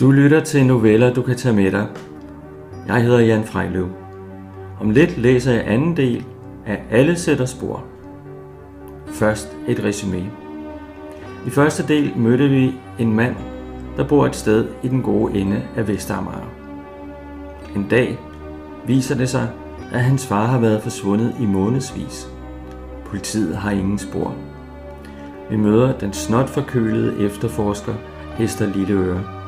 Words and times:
Du 0.00 0.10
lytter 0.10 0.40
til 0.40 0.66
noveller, 0.66 1.14
du 1.14 1.22
kan 1.22 1.36
tage 1.36 1.54
med 1.54 1.70
dig. 1.70 1.86
Jeg 2.86 3.02
hedder 3.02 3.20
Jan 3.20 3.44
Frejløv. 3.44 3.88
Om 4.80 4.90
lidt 4.90 5.18
læser 5.18 5.52
jeg 5.52 5.64
anden 5.66 5.96
del 5.96 6.24
af 6.66 6.82
Alle 6.90 7.16
sætter 7.16 7.44
spor. 7.44 7.84
Først 9.06 9.56
et 9.68 9.84
resume. 9.84 10.30
I 11.46 11.50
første 11.50 11.88
del 11.88 12.12
mødte 12.16 12.48
vi 12.48 12.74
en 12.98 13.12
mand, 13.12 13.36
der 13.96 14.08
bor 14.08 14.26
et 14.26 14.36
sted 14.36 14.68
i 14.82 14.88
den 14.88 15.02
gode 15.02 15.34
ende 15.34 15.62
af 15.76 15.88
Vestamager. 15.88 16.50
En 17.76 17.86
dag 17.90 18.18
viser 18.86 19.14
det 19.14 19.28
sig, 19.28 19.48
at 19.92 20.00
hans 20.00 20.26
far 20.26 20.46
har 20.46 20.58
været 20.58 20.82
forsvundet 20.82 21.34
i 21.40 21.46
månedsvis. 21.46 22.28
Politiet 23.06 23.56
har 23.56 23.70
ingen 23.70 23.98
spor. 23.98 24.34
Vi 25.50 25.56
møder 25.56 25.98
den 25.98 26.12
snot 26.12 26.48
forkølede 26.48 27.26
efterforsker 27.26 27.94
Hester 28.36 28.66
Lilleøre. 28.66 29.43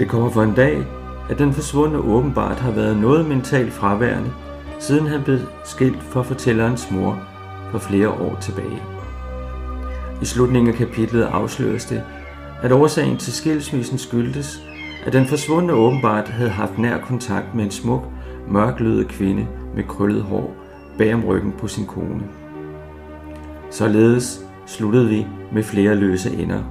Det 0.00 0.08
kommer 0.08 0.30
for 0.30 0.42
en 0.42 0.54
dag, 0.54 0.86
at 1.28 1.38
den 1.38 1.52
forsvundne 1.52 1.98
åbenbart 1.98 2.56
har 2.56 2.70
været 2.70 2.96
noget 2.96 3.28
mentalt 3.28 3.72
fraværende, 3.72 4.30
siden 4.78 5.06
han 5.06 5.22
blev 5.24 5.38
skilt 5.64 6.02
fra 6.02 6.22
fortællerens 6.22 6.90
mor 6.90 7.18
for 7.70 7.78
flere 7.78 8.08
år 8.08 8.38
tilbage. 8.40 8.82
I 10.22 10.24
slutningen 10.24 10.72
af 10.72 10.78
kapitlet 10.78 11.22
afsløres 11.22 11.84
det, 11.84 12.02
at 12.62 12.72
årsagen 12.72 13.16
til 13.16 13.32
skilsmissen 13.32 13.98
skyldtes, 13.98 14.62
at 15.06 15.12
den 15.12 15.26
forsvundne 15.26 15.72
åbenbart 15.72 16.28
havde 16.28 16.50
haft 16.50 16.78
nær 16.78 16.98
kontakt 16.98 17.54
med 17.54 17.64
en 17.64 17.70
smuk, 17.70 18.02
mørklødet 18.48 19.08
kvinde 19.08 19.46
med 19.74 19.84
krøllet 19.84 20.22
hår 20.22 20.54
bag 20.98 21.14
om 21.14 21.24
ryggen 21.24 21.52
på 21.58 21.68
sin 21.68 21.86
kone. 21.86 22.22
Således 23.70 24.44
sluttede 24.66 25.08
vi 25.08 25.26
med 25.52 25.62
flere 25.62 25.94
løse 25.94 26.36
ender. 26.36 26.62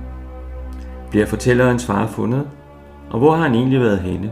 Bliver 1.10 1.26
fortællerens 1.26 1.86
far 1.86 2.08
fundet? 2.08 2.48
Og 3.12 3.20
hvor 3.20 3.36
har 3.36 3.44
han 3.44 3.56
egentlig 3.56 3.80
været 3.80 4.00
henne? 4.00 4.32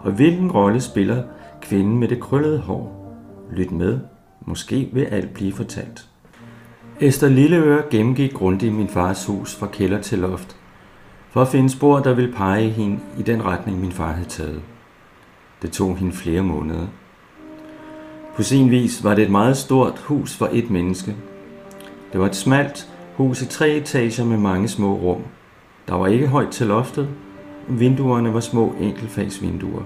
Og 0.00 0.12
hvilken 0.12 0.52
rolle 0.52 0.80
spiller 0.80 1.22
kvinden 1.62 1.98
med 1.98 2.08
det 2.08 2.20
krøllede 2.20 2.58
hår? 2.58 3.14
Lyt 3.52 3.70
med. 3.70 3.98
Måske 4.46 4.90
vil 4.92 5.02
alt 5.02 5.34
blive 5.34 5.52
fortalt. 5.52 6.08
Esther 7.00 7.28
Lilleøre 7.28 7.82
gennemgik 7.90 8.32
grundigt 8.34 8.74
min 8.74 8.88
fars 8.88 9.26
hus 9.26 9.54
fra 9.54 9.66
kælder 9.66 10.00
til 10.00 10.18
loft, 10.18 10.56
for 11.30 11.42
at 11.42 11.48
finde 11.48 11.70
spor, 11.70 11.98
der 11.98 12.14
ville 12.14 12.32
pege 12.32 12.70
hende 12.70 12.98
i 13.18 13.22
den 13.22 13.44
retning, 13.44 13.80
min 13.80 13.92
far 13.92 14.12
havde 14.12 14.28
taget. 14.28 14.62
Det 15.62 15.72
tog 15.72 15.96
hende 15.96 16.12
flere 16.12 16.42
måneder. 16.42 16.86
På 18.36 18.42
sin 18.42 18.70
vis 18.70 19.04
var 19.04 19.14
det 19.14 19.24
et 19.24 19.30
meget 19.30 19.56
stort 19.56 19.98
hus 19.98 20.36
for 20.36 20.48
et 20.52 20.70
menneske. 20.70 21.16
Det 22.12 22.20
var 22.20 22.26
et 22.26 22.36
smalt 22.36 22.90
hus 23.16 23.42
i 23.42 23.46
tre 23.46 23.70
etager 23.70 24.24
med 24.24 24.38
mange 24.38 24.68
små 24.68 24.94
rum. 24.94 25.22
Der 25.88 25.94
var 25.94 26.06
ikke 26.06 26.26
højt 26.26 26.50
til 26.50 26.66
loftet, 26.66 27.08
Vinduerne 27.68 28.34
var 28.34 28.40
små 28.40 28.74
enkeltfagsvinduer. 28.80 29.82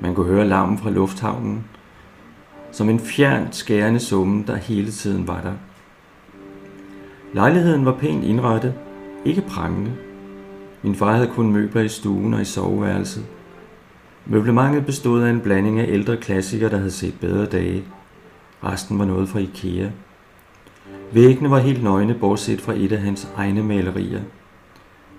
Man 0.00 0.14
kunne 0.14 0.26
høre 0.26 0.48
larmen 0.48 0.78
fra 0.78 0.90
lufthavnen, 0.90 1.64
som 2.72 2.88
en 2.88 3.00
fjern 3.00 3.52
skærende 3.52 4.00
summe, 4.00 4.44
der 4.46 4.56
hele 4.56 4.90
tiden 4.90 5.28
var 5.28 5.40
der. 5.40 5.52
Lejligheden 7.34 7.84
var 7.84 7.92
pænt 7.92 8.24
indrettet, 8.24 8.74
ikke 9.24 9.40
prangende. 9.40 9.92
Min 10.82 10.94
far 10.94 11.12
havde 11.12 11.30
kun 11.34 11.52
møbler 11.52 11.82
i 11.82 11.88
stuen 11.88 12.34
og 12.34 12.40
i 12.40 12.44
soveværelset. 12.44 13.26
Møblementet 14.26 14.86
bestod 14.86 15.22
af 15.22 15.30
en 15.30 15.40
blanding 15.40 15.80
af 15.80 15.86
ældre 15.88 16.16
klassikere, 16.16 16.70
der 16.70 16.76
havde 16.78 16.90
set 16.90 17.14
bedre 17.20 17.46
dage. 17.46 17.84
Resten 18.64 18.98
var 18.98 19.04
noget 19.04 19.28
fra 19.28 19.38
Ikea. 19.38 19.88
Væggene 21.12 21.50
var 21.50 21.58
helt 21.58 21.82
nøgne, 21.82 22.14
bortset 22.14 22.60
fra 22.60 22.72
et 22.76 22.92
af 22.92 22.98
hans 22.98 23.28
egne 23.36 23.62
malerier– 23.62 24.20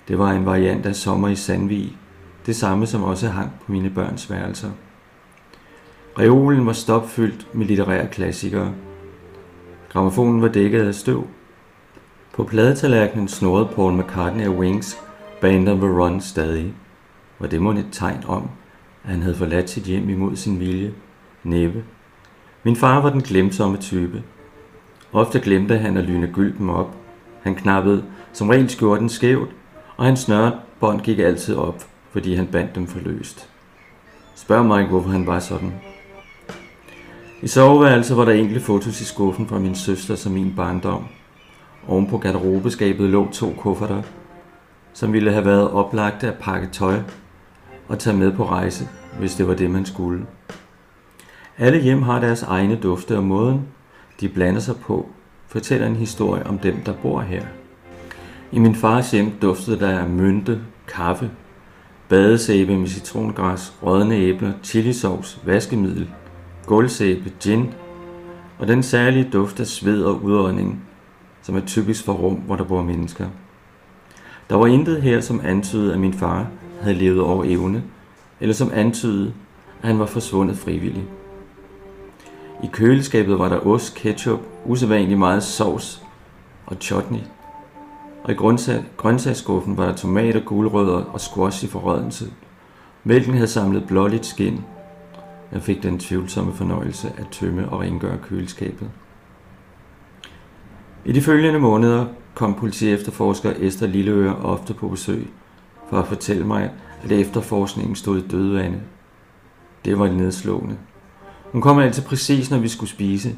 det 0.07 0.19
var 0.19 0.31
en 0.31 0.45
variant 0.45 0.85
af 0.85 0.95
Sommer 0.95 1.27
i 1.27 1.35
Sandvig, 1.35 1.97
det 2.45 2.55
samme 2.55 2.87
som 2.87 3.03
også 3.03 3.27
hang 3.27 3.51
på 3.65 3.71
mine 3.71 3.89
børns 3.89 4.29
værelser. 4.29 4.69
Reolen 6.19 6.65
var 6.65 6.73
stopfyldt 6.73 7.47
med 7.53 7.65
litterære 7.65 8.07
klassikere. 8.07 8.73
Gramofonen 9.89 10.41
var 10.41 10.47
dækket 10.47 10.87
af 10.87 10.95
støv. 10.95 11.27
På 12.33 12.43
pladetallerkenen 12.43 13.27
snorede 13.27 13.69
Paul 13.75 13.93
McCartney 13.93 14.43
af 14.43 14.49
Wings 14.49 14.97
Band 15.41 15.69
on 15.69 15.77
the 15.77 15.87
Run 15.87 16.21
stadig. 16.21 16.73
Var 17.39 17.47
det 17.47 17.61
måske 17.61 17.79
et 17.79 17.87
tegn 17.91 18.23
om, 18.27 18.49
at 19.03 19.09
han 19.09 19.21
havde 19.21 19.35
forladt 19.35 19.69
sit 19.69 19.83
hjem 19.83 20.09
imod 20.09 20.35
sin 20.35 20.59
vilje? 20.59 20.93
Næppe. 21.43 21.83
Min 22.63 22.75
far 22.75 23.01
var 23.01 23.09
den 23.09 23.21
glemsomme 23.21 23.77
type. 23.77 24.23
Ofte 25.13 25.39
glemte 25.39 25.77
han 25.77 25.97
at 25.97 26.03
lyne 26.03 26.27
gylden 26.33 26.69
op. 26.69 26.95
Han 27.41 27.55
knappede 27.55 28.03
som 28.33 28.49
regel 28.49 28.69
skjorten 28.69 29.09
skævt 29.09 29.49
og 29.97 30.05
hans 30.05 30.19
snørebånd 30.19 31.01
gik 31.01 31.19
altid 31.19 31.55
op, 31.55 31.83
fordi 32.11 32.35
han 32.35 32.47
bandt 32.47 32.75
dem 32.75 32.87
for 32.87 32.99
løst. 32.99 33.49
Spørg 34.35 34.65
mig 34.65 34.79
ikke, 34.79 34.91
hvorfor 34.91 35.09
han 35.09 35.27
var 35.27 35.39
sådan. 35.39 35.73
I 37.41 37.47
soveværelset 37.47 38.17
var 38.17 38.25
der 38.25 38.31
enkelte 38.31 38.61
fotos 38.61 39.01
i 39.01 39.05
skuffen 39.05 39.47
fra 39.47 39.59
min 39.59 39.75
søster 39.75 40.15
som 40.15 40.31
min 40.31 40.53
barndom. 40.55 41.05
Oven 41.87 42.07
på 42.07 42.17
garderobeskabet 42.17 43.09
lå 43.09 43.31
to 43.31 43.55
kufferter, 43.59 44.01
som 44.93 45.13
ville 45.13 45.31
have 45.31 45.45
været 45.45 45.71
oplagte 45.71 46.27
at 46.27 46.37
pakke 46.39 46.67
tøj 46.67 46.99
og 47.87 47.99
tage 47.99 48.17
med 48.17 48.31
på 48.31 48.45
rejse, 48.45 48.87
hvis 49.19 49.35
det 49.35 49.47
var 49.47 49.53
det, 49.53 49.71
man 49.71 49.85
skulle. 49.85 50.25
Alle 51.57 51.81
hjem 51.81 52.01
har 52.01 52.19
deres 52.19 52.43
egne 52.43 52.75
dufte, 52.75 53.17
og 53.17 53.23
måden, 53.23 53.67
de 54.21 54.29
blander 54.29 54.59
sig 54.59 54.75
på, 54.75 55.09
fortæller 55.47 55.87
en 55.87 55.95
historie 55.95 56.47
om 56.47 56.59
dem, 56.59 56.81
der 56.85 56.93
bor 56.93 57.21
her. 57.21 57.45
I 58.51 58.59
min 58.59 58.75
fars 58.75 59.11
hjem 59.11 59.31
duftede 59.41 59.79
der 59.79 59.99
af 59.99 60.09
mynte, 60.09 60.61
kaffe, 60.87 61.31
badesæbe 62.09 62.77
med 62.77 62.87
citrongræs, 62.87 63.73
rådne 63.83 64.15
æbler, 64.15 64.51
chilisovs, 64.63 65.39
vaskemiddel, 65.45 66.09
gulvsæbe, 66.65 67.31
gin 67.39 67.73
og 68.59 68.67
den 68.67 68.83
særlige 68.83 69.29
duft 69.33 69.59
af 69.59 69.67
sved 69.67 70.03
og 70.03 70.23
udånding, 70.23 70.83
som 71.41 71.55
er 71.55 71.61
typisk 71.61 72.05
for 72.05 72.13
rum, 72.13 72.35
hvor 72.35 72.55
der 72.55 72.63
bor 72.63 72.83
mennesker. 72.83 73.27
Der 74.49 74.55
var 74.55 74.67
intet 74.67 75.01
her, 75.01 75.21
som 75.21 75.41
antydede, 75.43 75.93
at 75.93 75.99
min 75.99 76.13
far 76.13 76.47
havde 76.81 76.95
levet 76.95 77.21
over 77.21 77.43
evne, 77.47 77.83
eller 78.39 78.53
som 78.55 78.71
antydede, 78.73 79.33
at 79.81 79.87
han 79.87 79.99
var 79.99 80.05
forsvundet 80.05 80.57
frivillig. 80.57 81.03
I 82.63 82.67
køleskabet 82.71 83.39
var 83.39 83.49
der 83.49 83.67
ost, 83.67 83.95
ketchup, 83.95 84.39
usædvanligt 84.65 85.19
meget 85.19 85.43
sovs 85.43 86.03
og 86.65 86.77
chutney 86.81 87.19
og 88.27 88.33
i 88.33 88.35
grøntsagsskuffen 88.97 89.77
var 89.77 89.85
der 89.85 89.95
tomater, 89.95 90.39
gulerødder 90.39 91.03
og 91.03 91.21
squash 91.21 91.63
i 91.63 91.67
forrødelse. 91.67 92.25
Mælken 93.03 93.33
havde 93.33 93.47
samlet 93.47 93.87
blåligt 93.87 94.25
skin. 94.25 94.61
Jeg 95.51 95.61
fik 95.61 95.83
den 95.83 95.99
tvivlsomme 95.99 96.53
fornøjelse 96.53 97.13
at 97.17 97.27
tømme 97.31 97.69
og 97.69 97.79
rengøre 97.79 98.17
køleskabet. 98.17 98.89
I 101.05 101.11
de 101.11 101.21
følgende 101.21 101.59
måneder 101.59 102.05
kom 102.35 102.53
politi 102.53 102.91
efterforsker 102.91 103.53
Esther 103.59 103.87
Lilleøre 103.87 104.35
ofte 104.35 104.73
på 104.73 104.87
besøg 104.87 105.27
for 105.89 105.97
at 105.97 106.07
fortælle 106.07 106.47
mig, 106.47 106.71
at 107.03 107.11
efterforskningen 107.11 107.95
stod 107.95 108.17
i 108.17 108.27
dødvande. 108.27 108.79
Det 109.85 109.99
var 109.99 110.07
nedslående. 110.07 110.77
Hun 111.51 111.61
kom 111.61 111.79
altid 111.79 112.03
præcis, 112.03 112.51
når 112.51 112.57
vi 112.57 112.67
skulle 112.67 112.89
spise. 112.89 113.35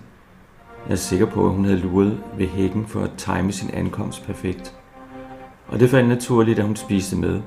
Jeg 0.87 0.91
er 0.91 0.97
sikker 0.97 1.25
på, 1.25 1.45
at 1.45 1.51
hun 1.51 1.65
havde 1.65 1.79
luret 1.79 2.19
ved 2.37 2.47
hækken 2.47 2.85
for 2.87 3.01
at 3.01 3.11
time 3.17 3.51
sin 3.51 3.69
ankomst 3.69 4.25
perfekt 4.25 4.78
og 5.71 5.79
det 5.79 5.89
faldt 5.89 6.09
naturligt, 6.09 6.59
at 6.59 6.65
hun 6.65 6.75
spiste 6.75 7.15
med. 7.15 7.41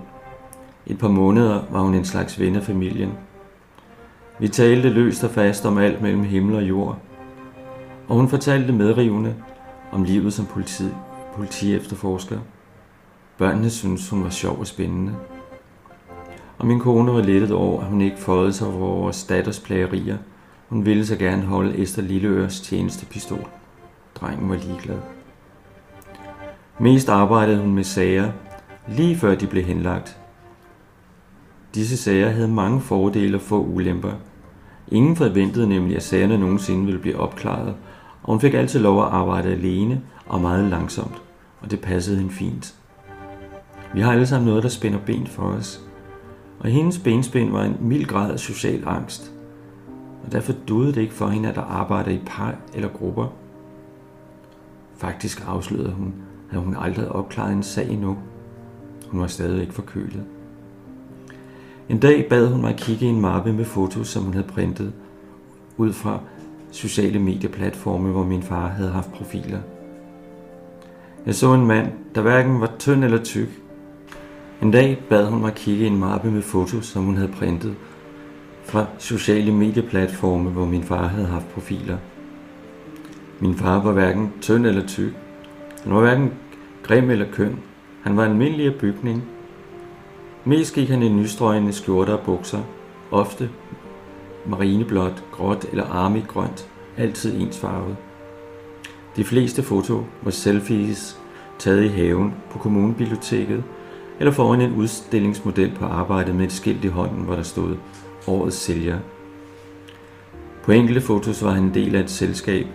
Et 0.86 0.98
par 0.98 1.08
måneder 1.08 1.62
var 1.70 1.80
hun 1.80 1.94
en 1.94 2.04
slags 2.04 2.40
ven 2.40 2.56
af 2.56 2.62
familien. 2.62 3.12
Vi 4.38 4.48
talte 4.48 4.88
løst 4.88 5.24
og 5.24 5.30
fast 5.30 5.66
om 5.66 5.78
alt 5.78 6.02
mellem 6.02 6.24
himmel 6.24 6.56
og 6.56 6.62
jord, 6.62 6.98
og 8.08 8.16
hun 8.16 8.28
fortalte 8.28 8.72
medrivende 8.72 9.34
om 9.92 10.04
livet 10.04 10.32
som 10.32 10.46
politi, 10.46 10.84
politi 11.34 11.74
efterforsker. 11.74 12.38
Børnene 13.38 13.70
syntes, 13.70 14.10
hun 14.10 14.24
var 14.24 14.30
sjov 14.30 14.58
og 14.58 14.66
spændende. 14.66 15.14
Og 16.58 16.66
min 16.66 16.80
kone 16.80 17.12
var 17.12 17.22
lettet 17.22 17.52
over, 17.52 17.80
at 17.80 17.86
hun 17.86 18.00
ikke 18.00 18.18
fåede 18.18 18.52
sig 18.52 18.66
over 18.66 18.76
vores 18.76 19.24
datters 19.24 19.60
plagerier. 19.60 20.16
Hun 20.68 20.86
ville 20.86 21.06
så 21.06 21.16
gerne 21.16 21.42
holde 21.42 21.82
Esther 21.82 22.08
tjeneste 22.08 22.64
tjenestepistol. 22.64 23.46
Drengen 24.14 24.48
var 24.48 24.56
ligeglad. 24.56 24.98
Mest 26.82 27.08
arbejdede 27.08 27.60
hun 27.60 27.74
med 27.74 27.84
sager, 27.84 28.32
lige 28.88 29.16
før 29.16 29.34
de 29.34 29.46
blev 29.46 29.64
henlagt. 29.64 30.20
Disse 31.74 31.96
sager 31.96 32.28
havde 32.28 32.48
mange 32.48 32.80
fordele 32.80 33.36
og 33.36 33.40
få 33.40 33.64
ulemper. 33.64 34.12
Ingen 34.88 35.16
forventede 35.16 35.68
nemlig, 35.68 35.96
at 35.96 36.02
sagerne 36.02 36.38
nogensinde 36.38 36.84
ville 36.84 37.00
blive 37.00 37.16
opklaret, 37.16 37.74
og 38.22 38.32
hun 38.32 38.40
fik 38.40 38.54
altid 38.54 38.80
lov 38.80 39.02
at 39.02 39.08
arbejde 39.08 39.48
alene 39.48 40.02
og 40.26 40.40
meget 40.40 40.70
langsomt, 40.70 41.22
og 41.60 41.70
det 41.70 41.80
passede 41.80 42.18
hende 42.18 42.32
fint. 42.32 42.74
Vi 43.94 44.00
har 44.00 44.12
alle 44.12 44.26
sammen 44.26 44.48
noget, 44.48 44.62
der 44.62 44.68
spænder 44.68 44.98
ben 45.06 45.26
for 45.26 45.42
os, 45.42 45.80
og 46.60 46.70
hendes 46.70 46.98
benspænd 46.98 47.50
var 47.50 47.64
en 47.64 47.76
mild 47.80 48.04
grad 48.04 48.32
af 48.32 48.38
social 48.38 48.82
angst, 48.86 49.32
og 50.26 50.32
derfor 50.32 50.52
duede 50.68 50.92
det 50.92 51.00
ikke 51.00 51.14
for 51.14 51.28
hende, 51.28 51.48
at 51.48 51.54
der 51.54 51.62
arbejder 51.62 52.10
i 52.10 52.20
par 52.26 52.54
eller 52.74 52.88
grupper. 52.88 53.26
Faktisk 54.96 55.44
afslørede 55.48 55.92
hun, 55.92 56.14
havde 56.52 56.64
hun 56.64 56.76
aldrig 56.78 57.08
opklaret 57.08 57.52
en 57.52 57.62
sag 57.62 57.90
endnu. 57.90 58.16
Hun 59.08 59.20
var 59.20 59.26
stadig 59.26 59.60
ikke 59.60 59.74
forkølet. 59.74 60.24
En 61.88 61.98
dag 61.98 62.26
bad 62.30 62.48
hun 62.48 62.60
mig 62.60 62.76
kigge 62.76 63.06
i 63.06 63.08
en 63.08 63.20
mappe 63.20 63.52
med 63.52 63.64
fotos, 63.64 64.08
som 64.08 64.22
hun 64.22 64.32
havde 64.32 64.46
printet 64.46 64.92
ud 65.76 65.92
fra 65.92 66.20
sociale 66.70 67.18
medieplatforme, 67.18 68.10
hvor 68.10 68.24
min 68.24 68.42
far 68.42 68.68
havde 68.68 68.90
haft 68.90 69.12
profiler. 69.12 69.58
Jeg 71.26 71.34
så 71.34 71.54
en 71.54 71.66
mand, 71.66 71.92
der 72.14 72.20
hverken 72.20 72.60
var 72.60 72.70
tynd 72.78 73.04
eller 73.04 73.22
tyk. 73.22 73.48
En 74.62 74.70
dag 74.70 75.02
bad 75.08 75.26
hun 75.26 75.40
mig 75.40 75.54
kigge 75.54 75.84
i 75.84 75.88
en 75.88 75.98
mappe 75.98 76.30
med 76.30 76.42
fotos, 76.42 76.86
som 76.86 77.04
hun 77.04 77.16
havde 77.16 77.32
printet 77.32 77.74
fra 78.64 78.86
sociale 78.98 79.52
medieplatforme, 79.52 80.50
hvor 80.50 80.66
min 80.66 80.82
far 80.82 81.06
havde 81.06 81.26
haft 81.26 81.48
profiler. 81.48 81.96
Min 83.40 83.54
far 83.54 83.82
var 83.82 83.92
hverken 83.92 84.32
tynd 84.40 84.66
eller 84.66 84.86
tyk. 84.86 85.12
Han 85.82 85.94
var 85.94 86.00
hverken 86.00 86.32
grim 86.82 87.10
eller 87.10 87.26
køn. 87.32 87.58
Han 88.02 88.16
var 88.16 88.24
almindelig 88.24 88.66
af 88.66 88.74
bygning. 88.74 89.24
Mest 90.44 90.74
gik 90.74 90.88
han 90.88 91.02
i 91.02 91.08
nystrøgende 91.08 91.72
skjorter 91.72 92.12
og 92.12 92.24
bukser, 92.24 92.60
ofte 93.10 93.50
marineblåt, 94.46 95.24
gråt 95.32 95.66
eller 95.70 95.84
armigrønt, 95.84 96.68
altid 96.96 97.40
ensfarvet. 97.40 97.96
De 99.16 99.24
fleste 99.24 99.62
foto 99.62 100.04
var 100.22 100.30
selfies 100.30 101.18
taget 101.58 101.84
i 101.84 101.88
haven 101.88 102.34
på 102.50 102.58
kommunebiblioteket 102.58 103.64
eller 104.18 104.32
foran 104.32 104.60
en 104.60 104.74
udstillingsmodel 104.74 105.72
på 105.78 105.84
arbejdet 105.84 106.34
med 106.34 106.44
et 106.44 106.52
skilt 106.52 106.84
i 106.84 106.88
hånden, 106.88 107.24
hvor 107.24 107.34
der 107.34 107.42
stod 107.42 107.76
Årets 108.26 108.56
sælger. 108.56 108.98
På 110.64 110.72
enkelte 110.72 111.00
fotos 111.00 111.44
var 111.44 111.50
han 111.50 111.62
en 111.62 111.74
del 111.74 111.94
af 111.94 112.00
et 112.00 112.10
selskab, 112.10 112.66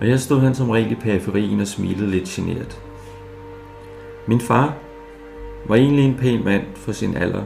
og 0.00 0.06
her 0.06 0.16
stod 0.16 0.40
han 0.40 0.54
som 0.54 0.70
regel 0.70 0.92
i 0.92 0.94
periferien 0.94 1.60
og 1.60 1.66
smilede 1.66 2.10
lidt 2.10 2.24
genert. 2.24 2.82
Min 4.26 4.40
far 4.40 4.74
var 5.68 5.76
egentlig 5.76 6.04
en 6.04 6.16
pæn 6.16 6.44
mand 6.44 6.62
for 6.74 6.92
sin 6.92 7.16
alder, 7.16 7.42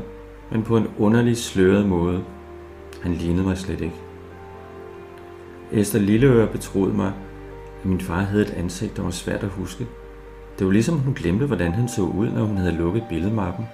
men 0.50 0.62
på 0.62 0.76
en 0.76 0.86
underlig 0.98 1.36
sløret 1.36 1.86
måde. 1.86 2.24
Han 3.02 3.12
lignede 3.12 3.46
mig 3.46 3.58
slet 3.58 3.80
ikke. 3.80 3.96
Esther 5.72 6.00
Lilleøre 6.00 6.46
betroede 6.46 6.94
mig, 6.94 7.12
at 7.80 7.86
min 7.86 8.00
far 8.00 8.20
havde 8.20 8.42
et 8.42 8.54
ansigt, 8.56 8.96
der 8.96 9.02
var 9.02 9.10
svært 9.10 9.42
at 9.42 9.48
huske. 9.48 9.86
Det 10.58 10.66
var 10.66 10.72
ligesom 10.72 10.98
hun 10.98 11.14
glemte, 11.14 11.46
hvordan 11.46 11.72
han 11.72 11.88
så 11.88 12.02
ud, 12.02 12.28
når 12.28 12.44
hun 12.44 12.56
havde 12.56 12.76
lukket 12.76 13.04
billedmappen. 13.08 13.66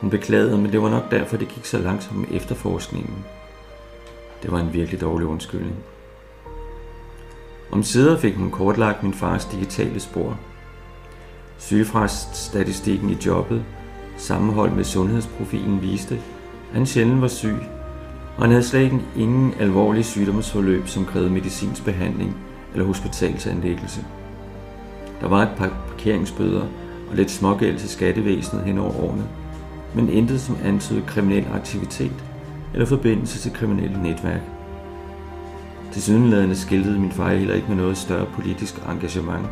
Hun 0.00 0.10
beklagede, 0.10 0.58
men 0.58 0.72
det 0.72 0.82
var 0.82 0.90
nok 0.90 1.10
derfor, 1.10 1.36
det 1.36 1.48
gik 1.48 1.64
så 1.64 1.78
langsomt 1.78 2.18
med 2.18 2.28
efterforskningen. 2.40 3.24
Det 4.42 4.52
var 4.52 4.58
en 4.58 4.72
virkelig 4.72 5.00
dårlig 5.00 5.26
undskyldning. 5.26 5.76
Om 7.72 7.82
sider 7.82 8.18
fik 8.18 8.34
hun 8.34 8.50
kortlagt 8.50 9.02
min 9.02 9.14
fars 9.14 9.44
digitale 9.44 10.00
spor. 10.00 10.38
Sygefraststatistikken 11.58 13.10
i 13.10 13.16
jobbet, 13.26 13.64
sammenholdt 14.16 14.76
med 14.76 14.84
sundhedsprofilen, 14.84 15.82
viste, 15.82 16.14
at 16.14 16.76
han 16.76 16.86
sjældent 16.86 17.20
var 17.20 17.28
syg, 17.28 17.56
og 18.36 18.42
han 18.42 18.50
havde 18.50 18.62
slet 18.62 18.92
ingen 19.16 19.54
alvorlige 19.60 20.04
sygdomsforløb, 20.04 20.88
som 20.88 21.04
krævede 21.04 21.30
medicinsk 21.30 21.84
behandling 21.84 22.36
eller 22.72 22.86
hospitalsanlæggelse. 22.86 24.04
Der 25.20 25.28
var 25.28 25.42
et 25.42 25.54
par 25.56 25.72
parkeringsbøder 25.88 26.66
og 27.10 27.16
lidt 27.16 27.30
smågæld 27.30 27.78
til 27.78 27.88
skattevæsenet 27.88 28.64
hen 28.64 28.78
over 28.78 29.00
årene, 29.04 29.24
men 29.94 30.08
intet 30.08 30.40
som 30.40 30.56
antydede 30.64 31.06
kriminel 31.06 31.46
aktivitet 31.54 32.24
eller 32.72 32.86
forbindelse 32.86 33.38
til 33.38 33.52
kriminelle 33.52 34.02
netværk. 34.02 34.40
Til 35.92 36.02
sydenladende 36.02 36.56
skiltede 36.56 36.98
min 36.98 37.12
far 37.12 37.30
heller 37.30 37.54
ikke 37.54 37.68
med 37.68 37.76
noget 37.76 37.96
større 37.96 38.26
politisk 38.26 38.82
engagement. 38.90 39.46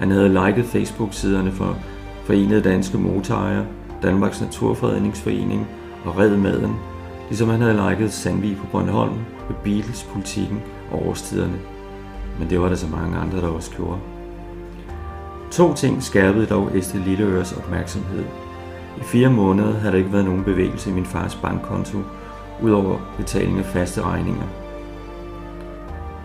Han 0.00 0.10
havde 0.10 0.28
liket 0.28 0.64
Facebook-siderne 0.64 1.52
for 1.52 1.76
Forenede 2.24 2.60
Danske 2.60 2.98
Motorejere, 2.98 3.66
Danmarks 4.02 4.40
Naturfredningsforening 4.40 5.68
og 6.04 6.18
Red 6.18 6.36
Maden, 6.36 6.76
ligesom 7.28 7.48
han 7.48 7.60
havde 7.60 7.90
liket 7.90 8.12
Sandvig 8.12 8.56
på 8.56 8.66
Bornholm 8.72 9.14
med 9.48 9.56
Beatles, 9.64 10.08
politikken 10.12 10.62
og 10.92 11.08
årstiderne. 11.08 11.58
Men 12.38 12.50
det 12.50 12.60
var 12.60 12.68
der 12.68 12.76
så 12.76 12.86
mange 12.86 13.18
andre, 13.18 13.40
der 13.40 13.48
også 13.48 13.70
gjorde. 13.76 13.98
To 15.50 15.74
ting 15.74 16.02
skærpede 16.02 16.46
dog 16.46 16.76
Estelle 16.76 17.06
Lilleøres 17.06 17.52
opmærksomhed. 17.52 18.24
I 18.96 19.02
fire 19.02 19.30
måneder 19.30 19.78
havde 19.78 19.92
der 19.92 19.98
ikke 19.98 20.12
været 20.12 20.24
nogen 20.24 20.44
bevægelse 20.44 20.90
i 20.90 20.92
min 20.92 21.06
fars 21.06 21.34
bankkonto, 21.34 21.98
udover 22.62 22.98
betaling 23.16 23.58
af 23.58 23.64
faste 23.64 24.02
regninger. 24.02 24.46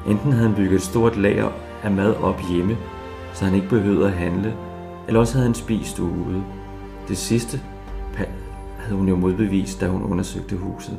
Enten 0.08 0.32
havde 0.32 0.48
han 0.48 0.56
bygget 0.56 0.76
et 0.76 0.82
stort 0.82 1.18
lager 1.18 1.50
af 1.84 1.92
mad 1.92 2.16
op 2.16 2.42
hjemme, 2.50 2.78
så 3.36 3.46
han 3.46 3.56
ikke 3.56 3.70
behøvede 3.70 4.08
at 4.08 4.14
handle, 4.14 4.56
eller 5.08 5.20
også 5.20 5.34
havde 5.34 5.46
han 5.46 5.56
spist 5.56 6.00
ude. 6.00 6.44
Det 7.08 7.18
sidste 7.18 7.62
havde 8.86 8.98
hun 8.98 9.10
jo 9.10 9.16
modbevist, 9.16 9.82
da 9.82 9.88
hun 9.88 10.04
undersøgte 10.04 10.56
huset. 10.56 10.98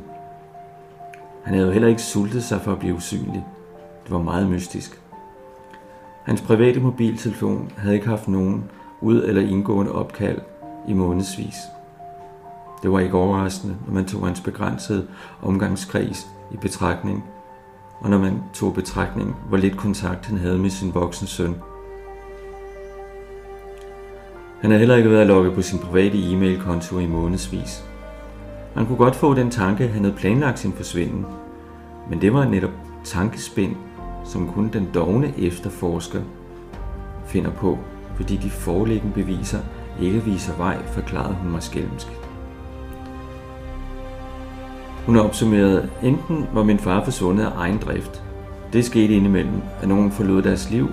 Han 1.45 1.55
havde 1.55 1.67
jo 1.67 1.73
heller 1.73 1.89
ikke 1.89 2.03
sultet 2.03 2.45
sig 2.45 2.61
for 2.61 2.73
at 2.73 2.79
blive 2.79 2.95
usynlig. 2.95 3.45
Det 4.05 4.13
var 4.13 4.23
meget 4.23 4.51
mystisk. 4.51 5.01
Hans 6.25 6.41
private 6.41 6.81
mobiltelefon 6.81 7.73
havde 7.77 7.95
ikke 7.95 8.09
haft 8.09 8.29
nogen 8.29 8.65
ud- 9.01 9.25
eller 9.25 9.43
indgående 9.43 9.93
opkald 9.93 10.39
i 10.89 10.93
månedsvis. 10.93 11.57
Det 12.83 12.93
var 12.93 12.99
ikke 12.99 13.17
overraskende, 13.17 13.77
når 13.87 13.95
man 13.95 14.05
tog 14.05 14.27
hans 14.27 14.41
begrænsede 14.41 15.07
omgangskreds 15.43 16.27
i 16.53 16.57
betragtning, 16.57 17.25
og 18.01 18.11
når 18.11 18.19
man 18.19 18.43
tog 18.55 18.75
betragtning, 18.75 19.37
hvor 19.49 19.57
lidt 19.57 19.77
kontakt 19.77 20.27
han 20.27 20.39
havde 20.39 20.59
med 20.59 20.71
sin 20.71 20.95
voksne 20.95 21.29
søn. 21.29 21.55
Han 24.61 24.71
havde 24.71 24.79
heller 24.79 24.97
ikke 24.97 25.11
været 25.11 25.27
logget 25.27 25.55
på 25.55 25.63
sin 25.63 25.79
private 25.79 26.33
e-mailkonto 26.33 26.99
i 26.99 27.07
månedsvis. 27.07 27.85
Man 28.75 28.87
kunne 28.87 28.99
godt 28.99 29.17
få 29.17 29.35
den 29.35 29.51
tanke, 29.51 29.85
at 29.85 29.91
han 29.91 30.05
havde 30.05 30.17
planlagt 30.17 30.59
sin 30.59 30.73
forsvinden, 30.73 31.27
men 32.11 32.21
det 32.21 32.33
var 32.33 32.45
netop 32.45 32.71
tankespind, 33.05 33.77
som 34.25 34.49
kun 34.49 34.69
den 34.73 34.89
dogne 34.95 35.33
efterforsker 35.39 36.21
finder 37.27 37.51
på, 37.51 37.79
fordi 38.17 38.37
de 38.37 38.51
foreliggende 38.51 39.15
beviser 39.15 39.59
ikke 40.03 40.25
viser 40.25 40.57
vej, 40.57 40.77
forklarede 40.87 41.35
hun 41.35 41.53
mig 41.53 41.63
skælmsk. 41.63 42.07
Hun 45.07 45.17
opsummerede, 45.17 45.89
enten 46.03 46.47
var 46.53 46.63
min 46.63 46.79
far 46.79 47.05
forsvundet 47.05 47.45
af 47.45 47.53
egen 47.57 47.79
drift. 47.79 48.23
Det 48.73 48.85
skete 48.85 49.15
indimellem, 49.15 49.63
at 49.83 49.89
nogen 49.89 50.11
forlod 50.11 50.43
deres 50.43 50.71
liv 50.71 50.89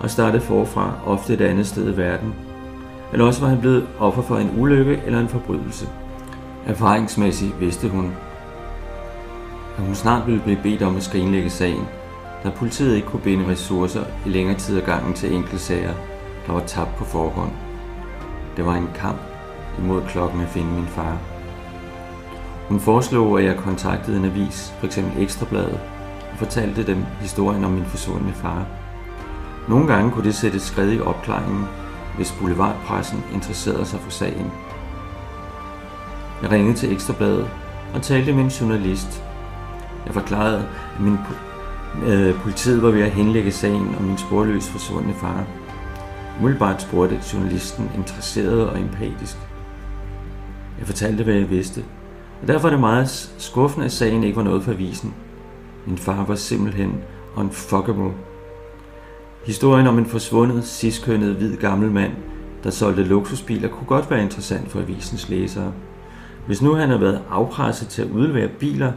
og 0.00 0.10
startede 0.10 0.42
forfra, 0.42 0.92
ofte 1.06 1.34
et 1.34 1.40
andet 1.40 1.66
sted 1.66 1.94
i 1.94 1.96
verden. 1.96 2.34
Eller 3.12 3.26
også 3.26 3.40
var 3.40 3.48
han 3.48 3.60
blevet 3.60 3.86
offer 3.98 4.22
for 4.22 4.36
en 4.36 4.50
ulykke 4.58 5.02
eller 5.06 5.20
en 5.20 5.28
forbrydelse. 5.28 5.88
Erfaringsmæssigt 6.66 7.60
vidste 7.60 7.88
hun, 7.88 8.12
at 9.78 9.84
hun 9.84 9.94
snart 9.94 10.26
ville 10.26 10.42
blive 10.42 10.58
bedt 10.62 10.82
om 10.82 10.96
at 10.96 11.02
skrinlægge 11.02 11.50
sagen, 11.50 11.88
da 12.44 12.50
politiet 12.50 12.96
ikke 12.96 13.08
kunne 13.08 13.22
binde 13.22 13.48
ressourcer 13.48 14.04
i 14.26 14.28
længere 14.28 14.58
tid 14.58 14.80
af 14.80 14.86
gangen 14.86 15.14
til 15.14 15.34
enkeltsager, 15.34 15.94
der 16.46 16.52
var 16.52 16.60
tabt 16.60 16.96
på 16.96 17.04
forhånd. 17.04 17.50
Det 18.56 18.66
var 18.66 18.74
en 18.74 18.90
kamp 18.94 19.18
imod 19.78 20.02
klokken 20.08 20.40
at 20.40 20.48
finde 20.48 20.72
min 20.72 20.86
far. 20.86 21.18
Hun 22.68 22.80
foreslog, 22.80 23.38
at 23.38 23.44
jeg 23.44 23.56
kontaktede 23.56 24.16
en 24.16 24.24
avis, 24.24 24.74
f.eks. 24.80 24.98
Ekstrabladet, 25.18 25.80
og 26.32 26.38
fortalte 26.38 26.86
dem 26.86 27.04
historien 27.20 27.64
om 27.64 27.70
min 27.70 27.84
forsvundne 27.84 28.32
far. 28.32 28.66
Nogle 29.68 29.86
gange 29.86 30.10
kunne 30.10 30.24
det 30.24 30.34
sætte 30.34 30.60
skred 30.60 30.92
i 30.92 31.00
opklaringen, 31.00 31.64
hvis 32.16 32.36
boulevardpressen 32.40 33.24
interesserede 33.34 33.86
sig 33.86 34.00
for 34.00 34.10
sagen. 34.10 34.52
Jeg 36.42 36.50
ringede 36.50 36.76
til 36.76 36.92
Ekstrabladet 36.92 37.48
og 37.94 38.02
talte 38.02 38.32
med 38.32 38.44
en 38.44 38.48
journalist. 38.48 39.22
Jeg 40.06 40.14
forklarede, 40.14 40.68
at 40.94 41.00
min 41.00 41.18
øh, 42.06 42.40
politiet 42.40 42.82
var 42.82 42.90
ved 42.90 43.02
at 43.02 43.10
henlægge 43.10 43.52
sagen 43.52 43.94
om 43.98 44.04
min 44.04 44.18
sporløs 44.18 44.68
forsvundne 44.68 45.14
far. 45.14 45.44
Umiddelbart 46.40 46.82
spurgte 46.82 47.20
journalisten 47.32 47.90
interesseret 47.96 48.68
og 48.68 48.80
empatisk. 48.80 49.36
Jeg 50.78 50.86
fortalte, 50.86 51.24
hvad 51.24 51.34
jeg 51.34 51.50
vidste, 51.50 51.84
og 52.42 52.48
derfor 52.48 52.68
er 52.68 52.72
det 52.72 52.80
meget 52.80 53.34
skuffende, 53.38 53.86
at 53.86 53.92
sagen 53.92 54.24
ikke 54.24 54.36
var 54.36 54.42
noget 54.42 54.62
for 54.62 54.72
avisen. 54.72 55.14
Min 55.86 55.98
far 55.98 56.24
var 56.24 56.34
simpelthen 56.34 56.94
unfuckable. 57.36 58.12
Historien 59.46 59.86
om 59.86 59.98
en 59.98 60.06
forsvundet, 60.06 60.64
sidstkønnet, 60.64 61.34
hvid 61.34 61.56
gammel 61.56 61.90
mand, 61.90 62.12
der 62.64 62.70
solgte 62.70 63.04
luksusbiler, 63.04 63.68
kunne 63.68 63.86
godt 63.86 64.10
være 64.10 64.22
interessant 64.22 64.70
for 64.70 64.80
avisens 64.80 65.28
læsere. 65.28 65.72
Hvis 66.46 66.62
nu 66.62 66.74
han 66.74 66.88
havde 66.88 67.00
været 67.00 67.22
afpresset 67.30 67.88
til 67.88 68.02
at 68.02 68.10
udlevere 68.10 68.48
biler 68.48 68.92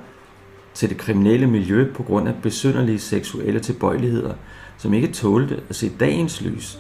til 0.74 0.90
det 0.90 0.98
kriminelle 0.98 1.48
miljø 1.48 1.94
på 1.94 2.04
grund 2.04 2.28
af 2.28 2.34
besynderlige 2.44 3.00
seksuelle 3.00 3.60
tilbøjeligheder, 3.60 4.34
som 4.78 4.94
ikke 4.94 5.08
tålte 5.08 5.60
at 5.70 5.76
se 5.76 5.92
dagens 6.00 6.42
lys, 6.42 6.80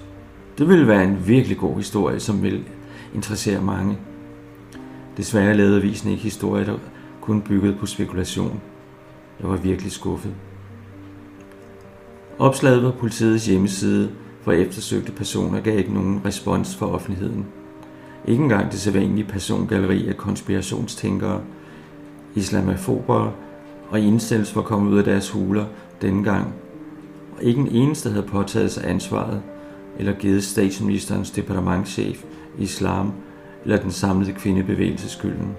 det 0.57 0.69
ville 0.69 0.87
være 0.87 1.03
en 1.03 1.27
virkelig 1.27 1.57
god 1.57 1.75
historie, 1.75 2.19
som 2.19 2.43
vil 2.43 2.63
interessere 3.15 3.61
mange. 3.61 3.97
Desværre 5.17 5.57
lavede 5.57 5.77
avisen 5.77 6.11
ikke 6.11 6.23
historier, 6.23 6.65
der 6.65 6.77
kun 7.21 7.41
byggede 7.41 7.75
på 7.79 7.85
spekulation. 7.85 8.61
Jeg 9.41 9.49
var 9.49 9.57
virkelig 9.57 9.91
skuffet. 9.91 10.33
Opslaget 12.39 12.81
på 12.81 12.91
politiets 12.99 13.45
hjemmeside 13.45 14.09
for 14.41 14.51
eftersøgte 14.51 15.11
personer 15.11 15.61
gav 15.61 15.77
ikke 15.77 15.93
nogen 15.93 16.21
respons 16.25 16.75
for 16.75 16.85
offentligheden. 16.85 17.45
Ikke 18.27 18.43
engang 18.43 18.71
det 18.71 18.79
sædvanlige 18.79 19.27
persongalleri 19.27 20.07
af 20.07 20.17
konspirationstænkere, 20.17 21.41
islamofober 22.35 23.31
og 23.89 23.99
incels 23.99 24.55
var 24.55 24.61
kommet 24.61 24.91
ud 24.91 24.97
af 24.97 25.03
deres 25.03 25.29
huler 25.29 25.65
denne 26.01 26.23
gang. 26.23 26.53
Og 27.37 27.43
ikke 27.43 27.61
en 27.61 27.67
eneste 27.67 28.09
havde 28.09 28.25
påtaget 28.25 28.71
sig 28.71 28.89
ansvaret 28.89 29.41
eller 29.97 30.13
givet 30.13 30.43
statsministerens 30.43 31.31
departementchef 31.31 32.23
islam 32.57 33.11
eller 33.63 33.77
den 33.77 33.91
samlede 33.91 34.33
kvindebevægelse 34.33 35.09
skylden. 35.09 35.55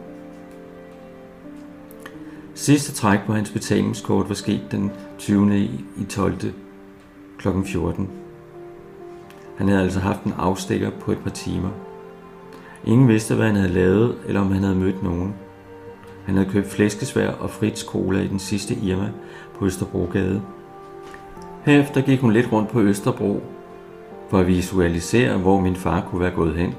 Sidste 2.55 2.93
træk 2.93 3.19
på 3.27 3.33
hans 3.33 3.51
betalingskort 3.51 4.29
var 4.29 4.35
sket 4.35 4.63
den 4.71 4.91
20. 5.19 5.59
i 5.99 6.05
12 6.09 6.35
kl. 7.41 7.49
14. 7.65 8.09
Han 9.57 9.69
havde 9.69 9.83
altså 9.83 10.01
haft 10.01 10.25
en 10.25 10.35
afstikker 10.39 10.91
på 11.01 11.13
et 11.13 11.19
par 11.19 11.31
timer. 11.31 11.69
Ingen 12.85 13.09
vidste, 13.09 13.35
hvad 13.35 13.47
han 13.47 13.57
havde 13.57 13.73
lavet, 13.73 14.17
eller 14.27 14.41
om 14.41 14.53
han 14.53 14.63
havde 14.63 14.77
mødt 14.77 15.03
nogen. 15.03 15.35
Han 16.25 16.37
havde 16.37 16.51
købt 16.51 16.67
flæskesvær 16.67 17.31
og 17.31 17.51
Fritz 17.51 17.85
Cola 17.85 18.21
i 18.21 18.29
den 18.29 18.39
sidste 18.39 18.75
Irma 18.75 19.09
på 19.59 19.65
Østerbrogade. 19.65 20.43
Herefter 21.65 22.01
gik 22.01 22.21
hun 22.21 22.33
lidt 22.33 22.53
rundt 22.53 22.69
på 22.69 22.81
Østerbro 22.81 23.43
for 24.29 24.39
at 24.39 24.47
visualisere, 24.47 25.39
hvor 25.39 25.61
min 25.61 25.77
far 25.77 26.01
kunne 26.11 26.21
være 26.21 26.35
gået 26.35 26.55
hen. 26.55 26.75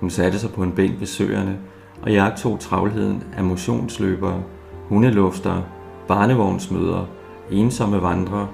Hun 0.00 0.10
satte 0.10 0.38
sig 0.38 0.50
på 0.50 0.62
en 0.62 0.72
bænk 0.72 1.00
ved 1.00 1.06
søerne 1.06 1.58
og 2.02 2.12
jeg 2.12 2.34
tog 2.36 2.60
travlheden 2.60 3.24
af 3.36 3.44
motionsløbere, 3.44 4.42
hundeluftere, 4.88 5.64
barnevognsmødre, 6.08 7.06
ensomme 7.50 8.02
vandrere 8.02 8.48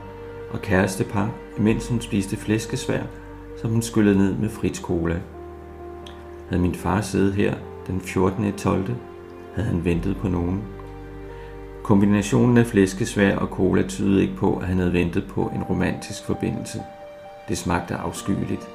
og 0.52 0.62
kærestepar, 0.62 1.30
imens 1.58 1.88
hun 1.88 2.00
spiste 2.00 2.36
flæskesvær, 2.36 3.02
som 3.60 3.70
hun 3.70 3.82
skyllede 3.82 4.18
ned 4.18 4.34
med 4.34 4.48
Fritz 4.48 4.80
Cola. 4.80 5.20
Havde 6.48 6.62
min 6.62 6.74
far 6.74 7.00
siddet 7.00 7.34
her 7.34 7.54
den 7.86 8.00
14. 8.00 8.52
12. 8.52 8.94
havde 9.54 9.68
han 9.68 9.84
ventet 9.84 10.16
på 10.16 10.28
nogen. 10.28 10.62
Kombinationen 11.82 12.58
af 12.58 12.66
flæskesvær 12.66 13.36
og 13.36 13.48
cola 13.48 13.82
tydede 13.82 14.22
ikke 14.22 14.36
på, 14.36 14.56
at 14.56 14.66
han 14.66 14.78
havde 14.78 14.92
ventet 14.92 15.24
på 15.28 15.52
en 15.54 15.62
romantisk 15.62 16.24
forbindelse. 16.24 16.82
Det 17.48 17.58
smagte 17.58 17.94
afskyeligt. 17.94 18.68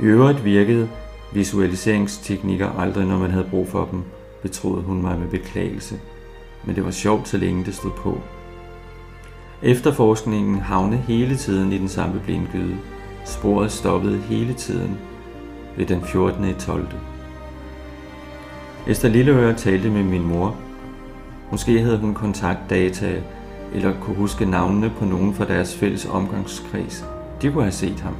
I 0.00 0.04
øvrigt 0.04 0.44
virkede 0.44 0.88
visualiseringsteknikker 1.32 2.70
aldrig, 2.78 3.06
når 3.06 3.18
man 3.18 3.30
havde 3.30 3.48
brug 3.50 3.68
for 3.68 3.88
dem, 3.90 4.02
betroede 4.42 4.82
hun 4.82 5.02
mig 5.02 5.18
med 5.18 5.28
beklagelse. 5.28 6.00
Men 6.64 6.76
det 6.76 6.84
var 6.84 6.90
sjovt, 6.90 7.28
så 7.28 7.38
længe 7.38 7.64
det 7.64 7.74
stod 7.74 7.90
på. 7.90 8.20
Efterforskningen 9.64 10.60
havnede 10.60 11.00
hele 11.00 11.36
tiden 11.36 11.72
i 11.72 11.78
den 11.78 11.88
samme 11.88 12.20
blindgyde. 12.20 12.76
Sporet 13.24 13.72
stoppede 13.72 14.18
hele 14.18 14.52
tiden 14.52 14.98
ved 15.76 15.86
den 15.86 16.02
14. 16.02 16.44
i 16.44 16.52
12. 16.52 16.88
Esther 18.88 19.08
Lilleøre 19.08 19.54
talte 19.54 19.90
med 19.90 20.02
min 20.02 20.22
mor. 20.22 20.56
Måske 21.50 21.80
havde 21.80 21.98
hun 21.98 22.14
kontaktdata, 22.14 23.22
eller 23.74 24.00
kunne 24.00 24.16
huske 24.16 24.46
navnene 24.46 24.92
på 24.98 25.04
nogen 25.04 25.34
fra 25.34 25.44
deres 25.44 25.76
fælles 25.76 26.06
omgangskreds. 26.06 27.04
De 27.42 27.52
kunne 27.52 27.64
have 27.64 27.72
set 27.72 28.00
ham. 28.00 28.14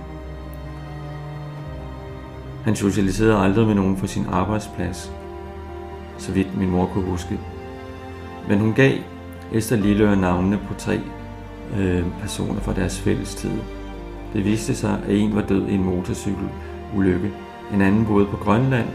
Han 2.64 2.76
socialiserede 2.76 3.38
aldrig 3.38 3.66
med 3.66 3.74
nogen 3.74 3.96
fra 3.96 4.06
sin 4.06 4.26
arbejdsplads, 4.30 5.12
så 6.18 6.32
vidt 6.32 6.58
min 6.58 6.70
mor 6.70 6.86
kunne 6.86 7.10
huske. 7.10 7.40
Men 8.48 8.58
hun 8.58 8.72
gav 8.72 8.92
Esther 9.52 9.76
Lilleøre 9.76 10.16
navnene 10.16 10.58
på 10.68 10.74
tre 10.74 11.00
øh, 11.78 12.04
personer 12.20 12.60
fra 12.60 12.74
deres 12.74 13.00
fælles 13.00 13.34
tid. 13.34 13.58
Det 14.32 14.44
viste 14.44 14.74
sig, 14.74 14.98
at 15.08 15.16
en 15.16 15.34
var 15.34 15.42
død 15.42 15.68
i 15.68 15.74
en 15.74 15.84
motorcykelulykke, 15.84 17.32
en 17.74 17.80
anden 17.80 18.06
boede 18.06 18.26
på 18.26 18.36
Grønland, 18.36 18.88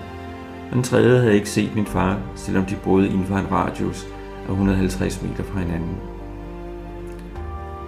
og 0.70 0.76
den 0.76 0.84
tredje 0.84 1.20
havde 1.20 1.36
ikke 1.36 1.50
set 1.50 1.76
min 1.76 1.86
far, 1.86 2.20
selvom 2.36 2.66
de 2.66 2.76
boede 2.84 3.08
inden 3.08 3.26
for 3.26 3.36
en 3.36 3.52
radius 3.52 4.08
af 4.48 4.52
150 4.52 5.22
meter 5.22 5.44
fra 5.44 5.60
hinanden. 5.60 5.98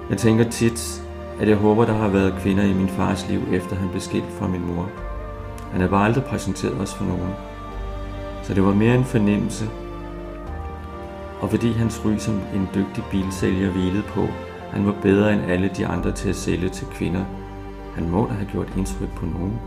Jeg 0.10 0.17
tænker 0.17 0.50
tit, 0.50 1.03
at 1.41 1.50
jeg 1.50 1.58
håber, 1.58 1.86
der 1.86 1.93
har 1.93 2.08
været 2.08 2.34
kvinder 2.41 2.63
i 2.63 2.74
min 2.74 2.89
fars 2.89 3.29
liv, 3.29 3.41
efter 3.51 3.75
han 3.75 3.89
blev 3.89 4.01
skilt 4.01 4.31
fra 4.39 4.48
min 4.48 4.65
mor. 4.65 4.89
Han 5.72 5.79
havde 5.79 5.91
bare 5.91 6.05
aldrig 6.05 6.24
præsenteret 6.24 6.81
os 6.81 6.93
for 6.93 7.05
nogen. 7.05 7.34
Så 8.43 8.53
det 8.53 8.63
var 8.65 8.74
mere 8.74 8.96
en 8.96 9.05
fornemmelse. 9.05 9.69
Og 11.41 11.50
fordi 11.50 11.72
hans 11.72 12.05
ry 12.05 12.17
som 12.17 12.41
en 12.55 12.69
dygtig 12.75 13.03
bilsælger 13.12 13.72
hvilede 13.72 14.03
på, 14.08 14.27
han 14.72 14.86
var 14.86 14.96
bedre 15.02 15.34
end 15.34 15.42
alle 15.42 15.72
de 15.78 15.88
andre 15.88 16.12
til 16.12 16.30
at 16.30 16.36
sælge 16.36 16.70
til 16.70 16.88
kvinder. 16.88 17.26
Han 17.96 18.10
må 18.10 18.28
da 18.28 18.34
have 18.34 18.50
gjort 18.52 18.74
indtryk 18.78 19.10
på 19.16 19.26
nogen. 19.26 19.60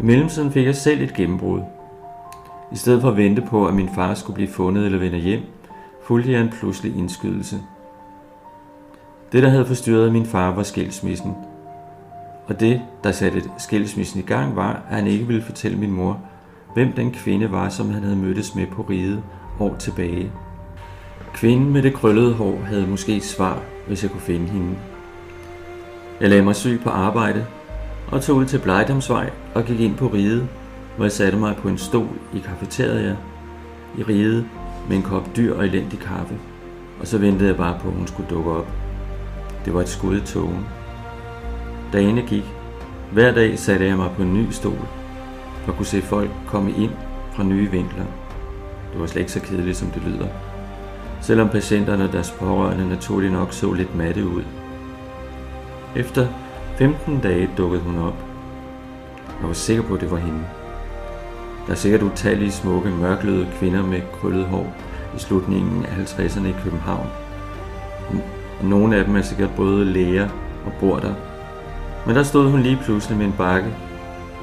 I 0.00 0.02
mellemtiden 0.02 0.52
fik 0.52 0.66
jeg 0.66 0.74
selv 0.74 1.02
et 1.02 1.14
gennembrud. 1.14 1.60
I 2.72 2.76
stedet 2.76 3.00
for 3.00 3.10
at 3.10 3.16
vente 3.16 3.42
på, 3.42 3.66
at 3.66 3.74
min 3.74 3.88
far 3.94 4.14
skulle 4.14 4.34
blive 4.34 4.48
fundet 4.48 4.86
eller 4.86 4.98
vende 4.98 5.18
hjem, 5.18 5.42
fulgte 6.02 6.32
jeg 6.32 6.40
en 6.40 6.50
pludselig 6.50 6.96
indskydelse. 6.96 7.56
Det, 9.32 9.42
der 9.42 9.48
havde 9.48 9.66
forstyrret 9.66 10.12
min 10.12 10.26
far, 10.26 10.54
var 10.54 10.62
skilsmissen. 10.62 11.34
Og 12.46 12.60
det, 12.60 12.80
der 13.04 13.12
satte 13.12 13.42
skilsmissen 13.58 14.20
i 14.20 14.22
gang, 14.22 14.56
var, 14.56 14.82
at 14.90 14.96
han 14.96 15.06
ikke 15.06 15.26
ville 15.26 15.42
fortælle 15.42 15.78
min 15.78 15.90
mor, 15.90 16.18
hvem 16.74 16.92
den 16.92 17.10
kvinde 17.12 17.52
var, 17.52 17.68
som 17.68 17.90
han 17.90 18.02
havde 18.02 18.16
mødtes 18.16 18.54
med 18.54 18.66
på 18.66 18.82
riget 18.82 19.22
år 19.60 19.76
tilbage. 19.76 20.32
Kvinden 21.34 21.72
med 21.72 21.82
det 21.82 21.94
krøllede 21.94 22.34
hår 22.34 22.60
havde 22.66 22.86
måske 22.86 23.20
svar, 23.20 23.62
hvis 23.86 24.02
jeg 24.02 24.10
kunne 24.10 24.20
finde 24.20 24.46
hende. 24.46 24.76
Jeg 26.20 26.28
lagde 26.28 26.44
mig 26.44 26.56
syg 26.56 26.80
på 26.84 26.90
arbejde 26.90 27.46
og 28.12 28.22
tog 28.22 28.36
ud 28.36 28.46
til 28.46 28.58
Blejdomsvej 28.58 29.30
og 29.54 29.64
gik 29.64 29.80
ind 29.80 29.96
på 29.96 30.06
riget, 30.06 30.48
hvor 30.96 31.04
jeg 31.04 31.12
satte 31.12 31.38
mig 31.38 31.56
på 31.56 31.68
en 31.68 31.78
stol 31.78 32.18
i 32.34 32.38
kafeteria 32.38 33.16
i 33.98 34.02
riget 34.02 34.46
med 34.88 34.96
en 34.96 35.02
kop 35.02 35.36
dyr 35.36 35.54
og 35.54 35.64
elendig 35.64 35.98
kaffe. 35.98 36.34
Og 37.00 37.06
så 37.06 37.18
ventede 37.18 37.48
jeg 37.48 37.56
bare 37.56 37.78
på, 37.80 37.88
at 37.88 37.94
hun 37.94 38.06
skulle 38.06 38.30
dukke 38.30 38.50
op. 38.50 38.68
Det 39.64 39.74
var 39.74 39.80
et 39.80 39.88
skud 39.88 40.16
i 40.16 40.20
togen. 40.20 40.66
Dagene 41.92 42.22
gik. 42.22 42.44
Hver 43.12 43.34
dag 43.34 43.58
satte 43.58 43.86
jeg 43.86 43.96
mig 43.96 44.10
på 44.16 44.22
en 44.22 44.34
ny 44.34 44.50
stol 44.50 44.88
og 45.66 45.76
kunne 45.76 45.86
se 45.86 46.02
folk 46.02 46.30
komme 46.46 46.70
ind 46.70 46.92
fra 47.32 47.42
nye 47.42 47.70
vinkler. 47.70 48.04
Det 48.92 49.00
var 49.00 49.06
slet 49.06 49.20
ikke 49.20 49.32
så 49.32 49.40
kedeligt, 49.40 49.76
som 49.76 49.90
det 49.90 50.02
lyder. 50.02 50.28
Selvom 51.26 51.48
patienterne 51.48 52.04
og 52.04 52.12
deres 52.12 52.30
pårørende 52.30 52.88
naturligt 52.88 53.32
nok 53.32 53.52
så 53.52 53.72
lidt 53.72 53.96
matte 53.96 54.26
ud. 54.26 54.42
Efter 55.96 56.26
15 56.78 57.20
dage 57.20 57.50
dukkede 57.56 57.82
hun 57.82 57.98
op. 57.98 58.24
Jeg 59.40 59.48
var 59.48 59.54
sikker 59.54 59.82
på, 59.82 59.94
at 59.94 60.00
det 60.00 60.10
var 60.10 60.16
hende. 60.16 60.40
Der 61.66 61.72
er 61.72 61.76
sikkert 61.76 62.02
utallige 62.02 62.52
smukke, 62.52 62.90
mørkløde 62.90 63.48
kvinder 63.58 63.86
med 63.86 64.00
krøllet 64.12 64.44
hår 64.44 64.72
i 65.16 65.18
slutningen 65.18 65.86
af 65.86 66.04
50'erne 66.04 66.46
i 66.46 66.54
København. 66.64 67.06
Og 68.60 68.64
nogle 68.64 68.96
af 68.96 69.04
dem 69.04 69.16
er 69.16 69.22
sikkert 69.22 69.50
både 69.56 69.84
læger 69.84 70.28
og 70.66 70.72
bor 70.80 70.98
der. 70.98 71.14
Men 72.06 72.16
der 72.16 72.22
stod 72.22 72.50
hun 72.50 72.60
lige 72.60 72.80
pludselig 72.84 73.18
med 73.18 73.26
en 73.26 73.34
bakke, 73.38 73.68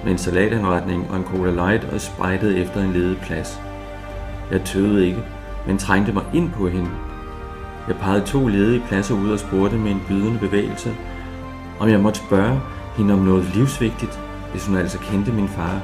med 0.04 0.12
en 0.12 0.18
salatanretning 0.18 1.08
og 1.12 1.18
en 1.18 1.24
cola 1.24 1.52
light 1.52 1.94
og 1.94 2.02
spejtede 2.02 2.58
efter 2.58 2.84
en 2.84 2.94
ledig 2.94 3.18
plads. 3.18 3.62
Jeg 4.52 4.62
tøvede 4.62 5.08
ikke, 5.08 5.24
men 5.68 5.78
trængte 5.78 6.14
mig 6.14 6.24
ind 6.34 6.52
på 6.52 6.68
hende. 6.68 6.90
Jeg 7.88 7.96
pegede 7.96 8.26
to 8.26 8.48
ledige 8.48 8.84
pladser 8.88 9.16
ud 9.16 9.30
og 9.30 9.40
spurgte 9.40 9.78
med 9.78 9.92
en 9.92 10.02
bydende 10.08 10.40
bevægelse, 10.40 10.96
om 11.80 11.90
jeg 11.90 12.00
måtte 12.00 12.20
spørge 12.20 12.60
hende 12.98 13.14
om 13.14 13.20
noget 13.20 13.52
livsvigtigt, 13.56 14.20
hvis 14.52 14.68
hun 14.68 14.76
altså 14.76 15.00
kendte 15.00 15.32
min 15.32 15.48
far. 15.48 15.82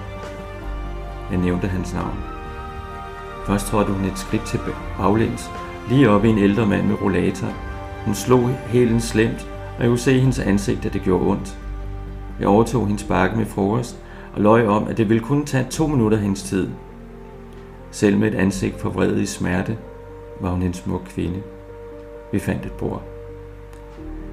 Jeg 1.32 1.40
nævnte 1.40 1.68
hans 1.68 1.94
navn. 1.94 2.18
Først 3.46 3.68
trådte 3.68 3.92
hun 3.92 4.06
et 4.06 4.20
skridt 4.20 4.44
til 4.44 4.60
baglæns, 4.98 5.52
lige 5.90 6.10
op 6.10 6.26
i 6.26 6.30
en 6.30 6.38
ældre 6.38 6.66
mand 6.66 6.88
med 6.88 7.02
rollator. 7.02 7.48
Hun 8.06 8.16
slog 8.16 8.50
hælen 8.68 9.02
slemt, 9.02 9.48
og 9.78 9.82
jeg 9.82 9.90
kunne 9.90 10.00
se 10.00 10.20
hendes 10.20 10.40
ansigt, 10.40 10.86
at 10.86 10.94
det 10.94 11.02
gjorde 11.02 11.26
ondt. 11.26 11.58
Jeg 12.40 12.48
overtog 12.48 12.88
hendes 12.88 13.04
bakke 13.04 13.38
med 13.38 13.46
frokost 13.46 13.98
og 14.36 14.42
løj 14.42 14.68
om, 14.68 14.88
at 14.88 14.98
det 14.98 15.10
ville 15.10 15.24
kun 15.24 15.46
tage 15.46 15.68
to 15.70 15.88
minutter 15.88 16.18
hendes 16.18 16.44
tid. 16.44 16.70
Selv 17.98 18.18
med 18.18 18.28
et 18.28 18.36
ansigt 18.36 18.80
forvredet 18.80 19.22
i 19.22 19.26
smerte, 19.26 19.78
var 20.42 20.50
hun 20.50 20.62
en 20.62 20.74
smuk 20.74 21.02
kvinde. 21.06 21.42
Vi 22.32 22.40
fandt 22.40 22.66
et 22.66 22.72
bord. 22.72 23.04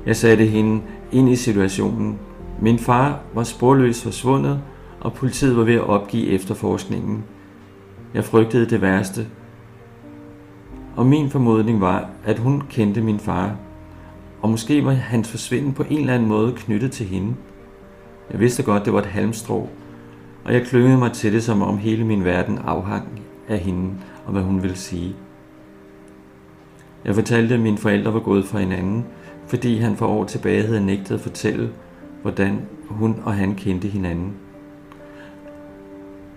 Jeg 0.06 0.16
satte 0.16 0.44
hende 0.44 0.82
ind 1.12 1.28
i 1.28 1.36
situationen. 1.36 2.18
Min 2.60 2.78
far 2.78 3.20
var 3.34 3.42
sporløst 3.42 4.02
forsvundet, 4.02 4.62
og 5.00 5.12
politiet 5.12 5.56
var 5.56 5.62
ved 5.62 5.74
at 5.74 5.80
opgive 5.80 6.26
efterforskningen. 6.26 7.24
Jeg 8.14 8.24
frygtede 8.24 8.70
det 8.70 8.82
værste. 8.82 9.26
Og 10.96 11.06
min 11.06 11.30
formodning 11.30 11.80
var, 11.80 12.10
at 12.24 12.38
hun 12.38 12.62
kendte 12.70 13.00
min 13.00 13.18
far, 13.18 13.56
og 14.42 14.50
måske 14.50 14.84
var 14.84 14.92
hans 14.92 15.30
forsvinden 15.30 15.72
på 15.72 15.84
en 15.90 15.98
eller 15.98 16.14
anden 16.14 16.28
måde 16.28 16.52
knyttet 16.56 16.92
til 16.92 17.06
hende. 17.06 17.34
Jeg 18.30 18.40
vidste 18.40 18.62
godt, 18.62 18.84
det 18.84 18.92
var 18.92 18.98
et 19.00 19.06
halmstrå, 19.06 19.68
og 20.44 20.54
jeg 20.54 20.66
klyngede 20.66 20.98
mig 20.98 21.12
til 21.12 21.32
det, 21.32 21.42
som 21.42 21.62
om 21.62 21.78
hele 21.78 22.04
min 22.04 22.24
verden 22.24 22.58
afhang 22.58 23.23
af 23.48 23.58
hende 23.58 23.90
og 24.26 24.32
hvad 24.32 24.42
hun 24.42 24.62
ville 24.62 24.76
sige. 24.76 25.16
Jeg 27.04 27.14
fortalte, 27.14 27.54
at 27.54 27.60
mine 27.60 27.78
forældre 27.78 28.14
var 28.14 28.20
gået 28.20 28.44
fra 28.44 28.58
hinanden, 28.58 29.04
fordi 29.46 29.78
han 29.78 29.96
for 29.96 30.06
år 30.06 30.24
tilbage 30.24 30.66
havde 30.66 30.86
nægtet 30.86 31.14
at 31.14 31.20
fortælle, 31.20 31.70
hvordan 32.22 32.60
hun 32.86 33.20
og 33.24 33.34
han 33.34 33.54
kendte 33.54 33.88
hinanden. 33.88 34.32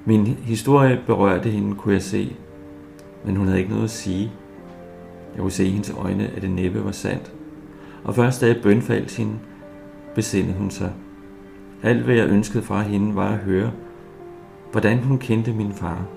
Min 0.05 0.25
historie 0.25 1.01
berørte 1.05 1.49
hende, 1.49 1.75
kunne 1.75 1.93
jeg 1.93 2.01
se, 2.01 2.35
men 3.25 3.35
hun 3.35 3.47
havde 3.47 3.59
ikke 3.59 3.71
noget 3.71 3.83
at 3.83 3.89
sige. 3.89 4.31
Jeg 5.33 5.41
kunne 5.41 5.51
se 5.51 5.65
i 5.65 5.69
hendes 5.69 5.93
øjne, 5.97 6.27
at 6.35 6.41
det 6.41 6.49
næppe 6.49 6.85
var 6.85 6.91
sandt. 6.91 7.31
Og 8.03 8.15
først 8.15 8.41
da 8.41 8.47
jeg 8.47 8.59
bønfaldt 8.63 9.17
hende, 9.17 9.33
besindede 10.15 10.57
hun 10.57 10.71
sig. 10.71 10.93
Alt 11.83 12.03
hvad 12.03 12.15
jeg 12.15 12.29
ønskede 12.29 12.63
fra 12.63 12.81
hende 12.81 13.15
var 13.15 13.29
at 13.29 13.37
høre, 13.37 13.71
hvordan 14.71 14.97
hun 14.97 15.17
kendte 15.17 15.53
min 15.53 15.73
far. 15.73 16.16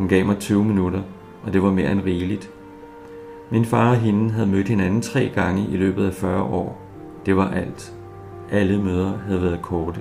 Hun 0.00 0.08
gav 0.08 0.26
mig 0.26 0.38
20 0.38 0.64
minutter, 0.64 1.02
og 1.42 1.52
det 1.52 1.62
var 1.62 1.72
mere 1.72 1.92
end 1.92 2.00
rigeligt. 2.04 2.50
Min 3.50 3.64
far 3.64 3.90
og 3.90 3.96
hende 3.96 4.30
havde 4.30 4.46
mødt 4.46 4.68
hinanden 4.68 5.02
tre 5.02 5.30
gange 5.34 5.66
i 5.68 5.76
løbet 5.76 6.06
af 6.06 6.12
40 6.12 6.42
år. 6.42 6.82
Det 7.26 7.36
var 7.36 7.50
alt. 7.50 7.94
Alle 8.50 8.82
møder 8.82 9.18
havde 9.26 9.42
været 9.42 9.62
korte. 9.62 10.00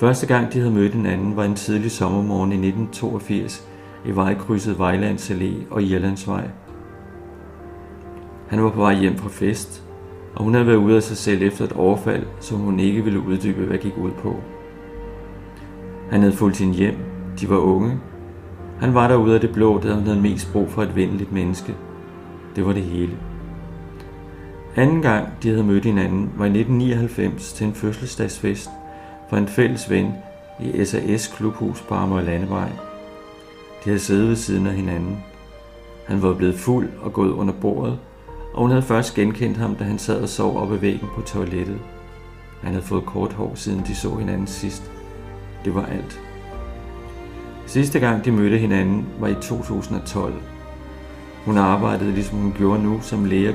Første 0.00 0.26
gang 0.26 0.52
de 0.52 0.58
havde 0.58 0.74
mødt 0.74 0.94
hinanden 0.94 1.36
var 1.36 1.44
en 1.44 1.54
tidlig 1.54 1.90
sommermorgen 1.90 2.52
i 2.52 2.54
1982 2.54 3.68
i 4.06 4.10
vejkrydset 4.10 4.78
Vejlands 4.78 5.30
Allé 5.30 5.52
og 5.70 5.82
Irlandsvej. 5.82 6.48
Han 8.48 8.62
var 8.62 8.70
på 8.70 8.80
vej 8.80 8.94
hjem 8.94 9.16
fra 9.16 9.28
fest, 9.28 9.84
og 10.34 10.44
hun 10.44 10.54
havde 10.54 10.66
været 10.66 10.76
ude 10.76 10.96
af 10.96 11.02
sig 11.02 11.16
selv 11.16 11.42
efter 11.42 11.64
et 11.64 11.72
overfald, 11.72 12.26
som 12.40 12.58
hun 12.58 12.80
ikke 12.80 13.04
ville 13.04 13.20
uddybe, 13.20 13.64
hvad 13.66 13.78
gik 13.78 13.98
ud 13.98 14.10
på. 14.10 14.36
Han 16.10 16.20
havde 16.20 16.34
fulgt 16.34 16.58
hende 16.58 16.74
hjem. 16.74 16.96
De 17.40 17.50
var 17.50 17.58
unge. 17.58 18.00
Han 18.84 18.94
var 18.94 19.08
derude 19.08 19.34
af 19.34 19.40
det 19.40 19.52
blå, 19.52 19.80
da 19.80 19.94
han 19.94 20.02
havde 20.02 20.20
mest 20.20 20.52
brug 20.52 20.70
for 20.70 20.82
et 20.82 20.96
venligt 20.96 21.32
menneske. 21.32 21.74
Det 22.56 22.66
var 22.66 22.72
det 22.72 22.82
hele. 22.82 23.16
Anden 24.76 25.02
gang, 25.02 25.28
de 25.42 25.48
havde 25.48 25.64
mødt 25.64 25.84
hinanden, 25.84 26.32
var 26.36 26.44
i 26.44 26.48
1999 26.48 27.52
til 27.52 27.66
en 27.66 27.74
fødselsdagsfest 27.74 28.70
for 29.30 29.36
en 29.36 29.48
fælles 29.48 29.90
ven 29.90 30.12
i 30.60 30.84
SAS 30.84 31.26
klubhus 31.26 31.80
på 31.80 31.94
Amager 31.94 32.22
Landevej. 32.22 32.68
De 33.84 33.84
havde 33.84 33.98
siddet 33.98 34.28
ved 34.28 34.36
siden 34.36 34.66
af 34.66 34.74
hinanden. 34.74 35.24
Han 36.06 36.22
var 36.22 36.34
blevet 36.34 36.54
fuld 36.54 36.88
og 37.02 37.12
gået 37.12 37.30
under 37.30 37.54
bordet, 37.60 37.98
og 38.54 38.60
hun 38.60 38.70
havde 38.70 38.82
først 38.82 39.14
genkendt 39.14 39.56
ham, 39.56 39.74
da 39.74 39.84
han 39.84 39.98
sad 39.98 40.22
og 40.22 40.28
sov 40.28 40.56
oppe 40.56 40.74
ved 40.74 40.80
væggen 40.80 41.08
på 41.14 41.20
toilettet. 41.20 41.78
Han 42.62 42.72
havde 42.72 42.86
fået 42.86 43.06
kort 43.06 43.32
hår, 43.32 43.52
siden 43.54 43.84
de 43.86 43.94
så 43.94 44.16
hinanden 44.16 44.46
sidst. 44.46 44.90
Det 45.64 45.74
var 45.74 45.86
alt. 45.86 46.23
Sidste 47.66 48.00
gang 48.00 48.24
de 48.24 48.30
mødte 48.30 48.58
hinanden 48.58 49.06
var 49.20 49.28
i 49.28 49.34
2012. 49.34 50.34
Hun 51.44 51.58
arbejdede, 51.58 52.12
ligesom 52.12 52.38
hun 52.38 52.52
gjorde 52.56 52.82
nu, 52.82 53.00
som 53.00 53.24
læge 53.24 53.54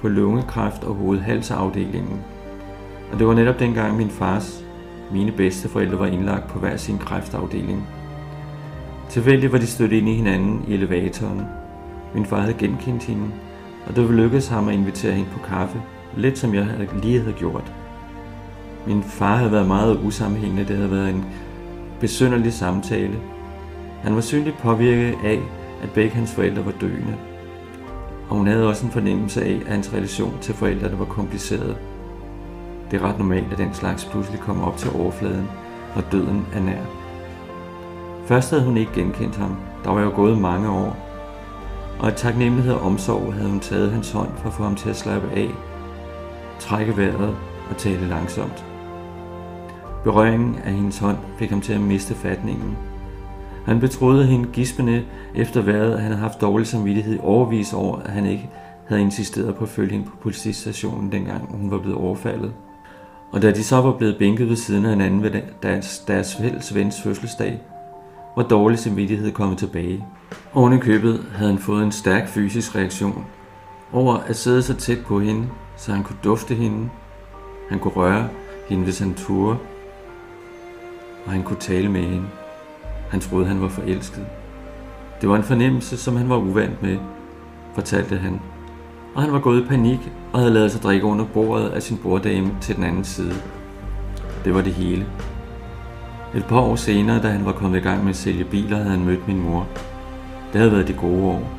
på 0.00 0.08
lungekræft- 0.08 0.84
og 0.84 0.94
hovedhalsafdelingen. 0.94 2.20
Og 3.12 3.18
det 3.18 3.26
var 3.26 3.34
netop 3.34 3.58
dengang 3.58 3.96
min 3.96 4.10
fars, 4.10 4.64
mine 5.12 5.32
bedsteforældre 5.32 5.98
var 5.98 6.06
indlagt 6.06 6.48
på 6.48 6.58
hver 6.58 6.76
sin 6.76 6.98
kræftafdeling. 6.98 7.86
Tilfældigt 9.08 9.52
var 9.52 9.58
de 9.58 9.66
stødt 9.66 9.92
ind 9.92 10.08
i 10.08 10.14
hinanden 10.14 10.64
i 10.68 10.74
elevatoren. 10.74 11.42
Min 12.14 12.26
far 12.26 12.40
havde 12.40 12.54
genkendt 12.54 13.02
hende, 13.02 13.26
og 13.86 13.96
det 13.96 14.10
lykkedes 14.10 14.48
ham 14.48 14.68
at 14.68 14.74
invitere 14.74 15.12
hende 15.12 15.30
på 15.32 15.38
kaffe, 15.38 15.82
lidt 16.16 16.38
som 16.38 16.54
jeg 16.54 16.66
lige 17.02 17.20
havde 17.20 17.32
gjort. 17.32 17.72
Min 18.86 19.02
far 19.02 19.36
havde 19.36 19.52
været 19.52 19.66
meget 19.66 19.98
usammenhængende, 20.04 20.64
det 20.68 20.76
havde 20.76 20.90
været 20.90 21.10
en 21.10 21.24
besynderlig 22.00 22.52
samtale. 22.52 23.18
Han 24.02 24.14
var 24.14 24.20
synligt 24.20 24.58
påvirket 24.58 25.14
af, 25.24 25.40
at 25.82 25.90
begge 25.90 26.10
hans 26.10 26.34
forældre 26.34 26.66
var 26.66 26.72
døende. 26.80 27.16
Og 28.28 28.36
hun 28.36 28.46
havde 28.46 28.68
også 28.68 28.86
en 28.86 28.92
fornemmelse 28.92 29.44
af, 29.44 29.60
at 29.66 29.72
hans 29.72 29.92
relation 29.92 30.34
til 30.40 30.54
forældrene 30.54 30.98
var 30.98 31.04
kompliceret. 31.04 31.76
Det 32.90 33.00
er 33.00 33.04
ret 33.08 33.18
normalt, 33.18 33.52
at 33.52 33.58
den 33.58 33.74
slags 33.74 34.04
pludselig 34.04 34.40
kommer 34.40 34.66
op 34.66 34.76
til 34.76 34.90
overfladen, 34.94 35.48
når 35.94 36.02
døden 36.12 36.46
er 36.54 36.60
nær. 36.60 36.82
Først 38.26 38.50
havde 38.50 38.64
hun 38.64 38.76
ikke 38.76 38.92
genkendt 38.94 39.36
ham. 39.36 39.56
Der 39.84 39.90
var 39.90 40.02
jo 40.02 40.12
gået 40.14 40.38
mange 40.38 40.70
år. 40.70 40.96
Og 41.98 42.06
af 42.06 42.14
taknemmelighed 42.16 42.74
og 42.74 42.80
omsorg 42.80 43.34
havde 43.34 43.48
hun 43.48 43.60
taget 43.60 43.92
hans 43.92 44.10
hånd 44.10 44.28
for 44.36 44.48
at 44.48 44.54
få 44.54 44.62
ham 44.62 44.74
til 44.74 44.90
at 44.90 44.96
slappe 44.96 45.28
af, 45.30 45.50
trække 46.58 46.96
vejret 46.96 47.36
og 47.70 47.76
tale 47.76 48.08
langsomt. 48.08 48.65
Berøringen 50.06 50.58
af 50.64 50.72
hendes 50.72 50.98
hånd 50.98 51.16
fik 51.38 51.50
ham 51.50 51.60
til 51.60 51.72
at 51.72 51.80
miste 51.80 52.14
fatningen. 52.14 52.76
Han 53.64 53.80
betroede 53.80 54.26
hende 54.26 54.48
gispende 54.52 55.04
efter 55.34 55.62
vejret, 55.62 55.92
at 55.92 56.00
han 56.00 56.10
havde 56.12 56.22
haft 56.22 56.40
dårlig 56.40 56.66
samvittighed 56.66 57.18
overvis 57.22 57.72
over, 57.72 57.98
at 57.98 58.10
han 58.10 58.26
ikke 58.26 58.50
havde 58.88 59.02
insisteret 59.02 59.54
på 59.54 59.64
at 59.64 59.70
følge 59.70 59.92
hende 59.92 60.06
på 60.06 60.16
politistationen, 60.22 61.12
dengang 61.12 61.56
hun 61.56 61.70
var 61.70 61.78
blevet 61.78 61.98
overfaldet. 61.98 62.52
Og 63.32 63.42
da 63.42 63.50
de 63.50 63.64
så 63.64 63.80
var 63.80 63.92
blevet 63.92 64.16
bænket 64.18 64.48
ved 64.48 64.56
siden 64.56 64.84
af 64.84 64.90
hinanden 64.90 65.22
ved 65.22 65.30
deres, 65.62 65.98
deres 65.98 66.36
fælles 66.36 66.74
vens 66.74 67.02
fødselsdag, 67.02 67.60
var 68.36 68.42
dårlig 68.42 68.78
samvittighed 68.78 69.32
kommet 69.32 69.58
tilbage. 69.58 70.04
Oven 70.54 70.72
i 70.72 70.78
købet 70.78 71.26
havde 71.34 71.50
han 71.50 71.60
fået 71.60 71.84
en 71.84 71.92
stærk 71.92 72.28
fysisk 72.28 72.76
reaktion 72.76 73.24
over 73.92 74.14
at 74.14 74.36
sidde 74.36 74.62
så 74.62 74.74
tæt 74.74 74.98
på 75.06 75.20
hende, 75.20 75.46
så 75.76 75.92
han 75.92 76.02
kunne 76.02 76.18
dufte 76.24 76.54
hende. 76.54 76.88
Han 77.68 77.78
kunne 77.78 77.94
røre 77.94 78.28
hende, 78.68 78.84
hvis 78.84 78.98
han 78.98 79.14
turde, 79.14 79.58
og 81.26 81.32
han 81.32 81.42
kunne 81.42 81.58
tale 81.60 81.88
med 81.88 82.02
hende. 82.02 82.26
Han 83.10 83.20
troede, 83.20 83.46
han 83.46 83.60
var 83.60 83.68
forelsket. 83.68 84.26
Det 85.20 85.28
var 85.28 85.36
en 85.36 85.42
fornemmelse, 85.42 85.96
som 85.96 86.16
han 86.16 86.28
var 86.28 86.36
uvant 86.36 86.82
med, 86.82 86.98
fortalte 87.74 88.16
han. 88.16 88.40
Og 89.14 89.22
han 89.22 89.32
var 89.32 89.40
gået 89.40 89.62
i 89.62 89.66
panik 89.66 90.12
og 90.32 90.38
havde 90.38 90.52
lavet 90.52 90.72
sig 90.72 90.82
drikke 90.82 91.06
under 91.06 91.24
bordet 91.24 91.68
af 91.68 91.82
sin 91.82 91.98
borddame 92.02 92.50
til 92.60 92.76
den 92.76 92.84
anden 92.84 93.04
side. 93.04 93.34
Det 94.44 94.54
var 94.54 94.62
det 94.62 94.72
hele. 94.72 95.06
Et 96.34 96.44
par 96.44 96.60
år 96.60 96.76
senere, 96.76 97.22
da 97.22 97.28
han 97.28 97.44
var 97.44 97.52
kommet 97.52 97.78
i 97.78 97.82
gang 97.82 98.02
med 98.02 98.10
at 98.10 98.16
sælge 98.16 98.44
biler, 98.44 98.76
havde 98.76 98.90
han 98.90 99.04
mødt 99.04 99.28
min 99.28 99.42
mor. 99.42 99.66
Det 100.52 100.60
havde 100.60 100.72
været 100.72 100.88
de 100.88 100.92
gode 100.92 101.22
år. 101.22 101.50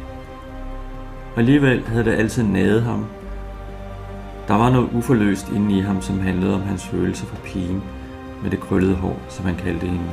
Og 1.33 1.39
alligevel 1.39 1.83
havde 1.87 2.05
det 2.05 2.11
altid 2.13 2.43
naget 2.43 2.81
ham. 2.83 3.05
Der 4.47 4.53
var 4.53 4.69
noget 4.69 4.89
uforløst 4.93 5.51
inde 5.51 5.77
i 5.77 5.81
ham, 5.81 6.01
som 6.01 6.19
handlede 6.19 6.55
om 6.55 6.61
hans 6.61 6.87
følelse 6.87 7.25
for 7.25 7.35
pigen 7.45 7.83
med 8.43 8.51
det 8.51 8.59
krøllede 8.59 8.95
hår, 8.95 9.19
som 9.29 9.45
han 9.45 9.55
kaldte 9.55 9.87
hende. 9.87 10.11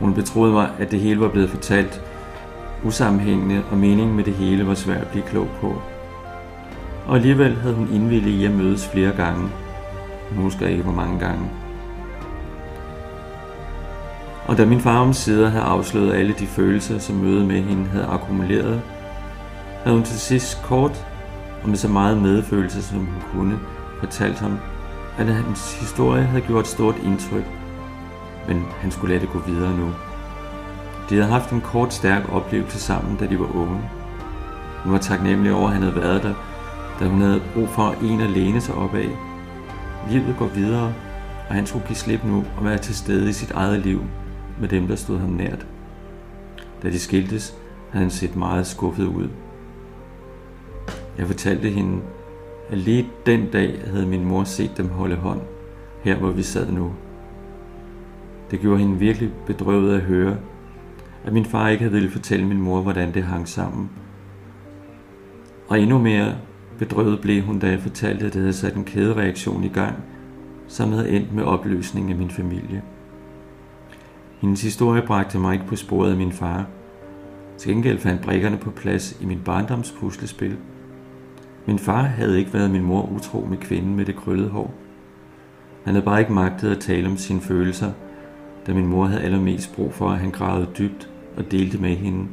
Hun 0.00 0.14
betroede 0.14 0.52
mig, 0.52 0.70
at 0.78 0.90
det 0.90 1.00
hele 1.00 1.20
var 1.20 1.28
blevet 1.28 1.50
fortalt 1.50 2.02
usammenhængende, 2.84 3.62
og 3.70 3.78
meningen 3.78 4.16
med 4.16 4.24
det 4.24 4.34
hele 4.34 4.66
var 4.66 4.74
svært 4.74 5.00
at 5.00 5.08
blive 5.08 5.24
klog 5.24 5.48
på. 5.60 5.82
Og 7.06 7.16
alligevel 7.16 7.56
havde 7.56 7.74
hun 7.74 7.88
indvillet 7.92 8.30
i 8.30 8.44
at 8.44 8.50
mødes 8.50 8.88
flere 8.88 9.12
gange. 9.16 9.48
Hun 10.30 10.42
husker 10.42 10.66
ikke, 10.66 10.82
hvor 10.82 10.92
mange 10.92 11.18
gange. 11.18 11.50
Og 14.46 14.58
da 14.58 14.66
min 14.66 14.80
far 14.80 14.98
om 14.98 15.12
sider 15.12 15.48
havde 15.48 15.64
afsløret 15.64 16.12
alle 16.12 16.34
de 16.38 16.46
følelser, 16.46 16.98
som 16.98 17.16
mødet 17.16 17.46
med 17.46 17.62
hende 17.62 17.84
havde 17.84 18.06
akkumuleret, 18.06 18.82
havde 19.84 19.96
hun 19.96 20.04
til 20.04 20.20
sidst 20.20 20.62
kort 20.62 21.06
og 21.62 21.68
med 21.68 21.76
så 21.76 21.88
meget 21.88 22.22
medfølelse, 22.22 22.82
som 22.82 22.98
hun 22.98 23.22
kunne, 23.32 23.58
fortalt 24.00 24.38
ham, 24.38 24.58
at 25.18 25.26
hans 25.26 25.80
historie 25.80 26.22
havde 26.22 26.44
gjort 26.46 26.64
et 26.64 26.70
stort 26.70 26.96
indtryk, 27.04 27.44
men 28.48 28.64
han 28.80 28.90
skulle 28.90 29.14
lade 29.14 29.26
det 29.26 29.32
gå 29.32 29.38
videre 29.38 29.76
nu. 29.78 29.90
De 31.10 31.14
havde 31.14 31.28
haft 31.28 31.50
en 31.50 31.60
kort, 31.60 31.94
stærk 31.94 32.32
oplevelse 32.32 32.80
sammen, 32.80 33.16
da 33.16 33.26
de 33.26 33.38
var 33.38 33.56
unge. 33.56 33.80
Hun 34.84 34.92
var 34.92 34.98
taknemmelig 34.98 35.52
over, 35.54 35.66
at 35.66 35.72
han 35.72 35.82
havde 35.82 35.96
været 35.96 36.22
der, 36.22 36.34
da 37.00 37.04
hun 37.08 37.20
havde 37.20 37.42
brug 37.54 37.68
for 37.68 37.94
en 38.02 38.20
at 38.20 38.30
læne 38.30 38.60
sig 38.60 38.74
op 38.74 38.94
af. 38.94 39.08
Livet 40.10 40.36
går 40.38 40.46
videre, 40.46 40.94
og 41.48 41.54
han 41.54 41.66
skulle 41.66 41.86
give 41.86 41.96
slip 41.96 42.24
nu 42.24 42.44
og 42.58 42.64
være 42.64 42.78
til 42.78 42.96
stede 42.96 43.30
i 43.30 43.32
sit 43.32 43.50
eget 43.50 43.80
liv 43.80 44.02
med 44.60 44.68
dem, 44.68 44.88
der 44.88 44.96
stod 44.96 45.18
ham 45.18 45.30
nært. 45.30 45.66
Da 46.82 46.90
de 46.90 46.98
skiltes, 46.98 47.54
havde 47.90 48.04
han 48.04 48.10
set 48.10 48.36
meget 48.36 48.66
skuffet 48.66 49.06
ud. 49.06 49.28
Jeg 51.18 51.26
fortalte 51.26 51.70
hende, 51.70 52.00
at 52.70 52.78
lige 52.78 53.08
den 53.26 53.50
dag 53.50 53.80
havde 53.86 54.06
min 54.06 54.24
mor 54.24 54.44
set 54.44 54.70
dem 54.76 54.88
holde 54.88 55.16
hånd, 55.16 55.40
her 56.02 56.16
hvor 56.16 56.30
vi 56.30 56.42
sad 56.42 56.72
nu. 56.72 56.92
Det 58.50 58.60
gjorde 58.60 58.78
hende 58.78 58.98
virkelig 58.98 59.32
bedrøvet 59.46 59.94
at 59.94 60.00
høre, 60.00 60.36
at 61.24 61.32
min 61.32 61.44
far 61.44 61.68
ikke 61.68 61.82
havde 61.82 61.94
ville 61.94 62.10
fortælle 62.10 62.46
min 62.46 62.60
mor, 62.62 62.80
hvordan 62.80 63.14
det 63.14 63.22
hang 63.22 63.48
sammen. 63.48 63.90
Og 65.68 65.80
endnu 65.80 65.98
mere 65.98 66.34
bedrøvet 66.78 67.20
blev 67.20 67.42
hun, 67.42 67.58
da 67.58 67.70
jeg 67.70 67.80
fortalte, 67.80 68.26
at 68.26 68.32
det 68.32 68.40
havde 68.40 68.52
sat 68.52 68.74
en 68.74 68.84
kædereaktion 68.84 69.64
i 69.64 69.68
gang, 69.68 69.94
som 70.68 70.92
havde 70.92 71.10
endt 71.10 71.34
med 71.34 71.44
opløsning 71.44 72.10
af 72.10 72.16
min 72.16 72.30
familie. 72.30 72.82
Hendes 74.40 74.62
historie 74.62 75.02
bragte 75.02 75.38
mig 75.38 75.54
ikke 75.54 75.66
på 75.66 75.76
sporet 75.76 76.10
af 76.10 76.16
min 76.16 76.32
far. 76.32 76.66
Til 77.58 77.72
gengæld 77.72 77.98
fandt 77.98 78.22
brikkerne 78.22 78.56
på 78.56 78.70
plads 78.70 79.18
i 79.20 79.24
min 79.26 79.40
barndoms 79.44 79.94
puslespil. 80.00 80.56
Min 81.66 81.78
far 81.78 82.02
havde 82.02 82.38
ikke 82.38 82.54
været 82.54 82.70
min 82.70 82.82
mor 82.82 83.08
utro 83.16 83.46
med 83.50 83.56
kvinden 83.56 83.94
med 83.94 84.04
det 84.04 84.16
krøllede 84.16 84.48
hår. 84.48 84.74
Han 85.84 85.94
havde 85.94 86.04
bare 86.04 86.20
ikke 86.20 86.32
magtet 86.32 86.70
at 86.70 86.80
tale 86.80 87.08
om 87.08 87.16
sine 87.16 87.40
følelser, 87.40 87.92
da 88.66 88.74
min 88.74 88.86
mor 88.86 89.04
havde 89.04 89.22
allermest 89.22 89.74
brug 89.74 89.94
for, 89.94 90.08
at 90.10 90.18
han 90.18 90.30
gravede 90.30 90.68
dybt 90.78 91.10
og 91.36 91.50
delte 91.50 91.78
med 91.78 91.96
hende, 91.96 92.26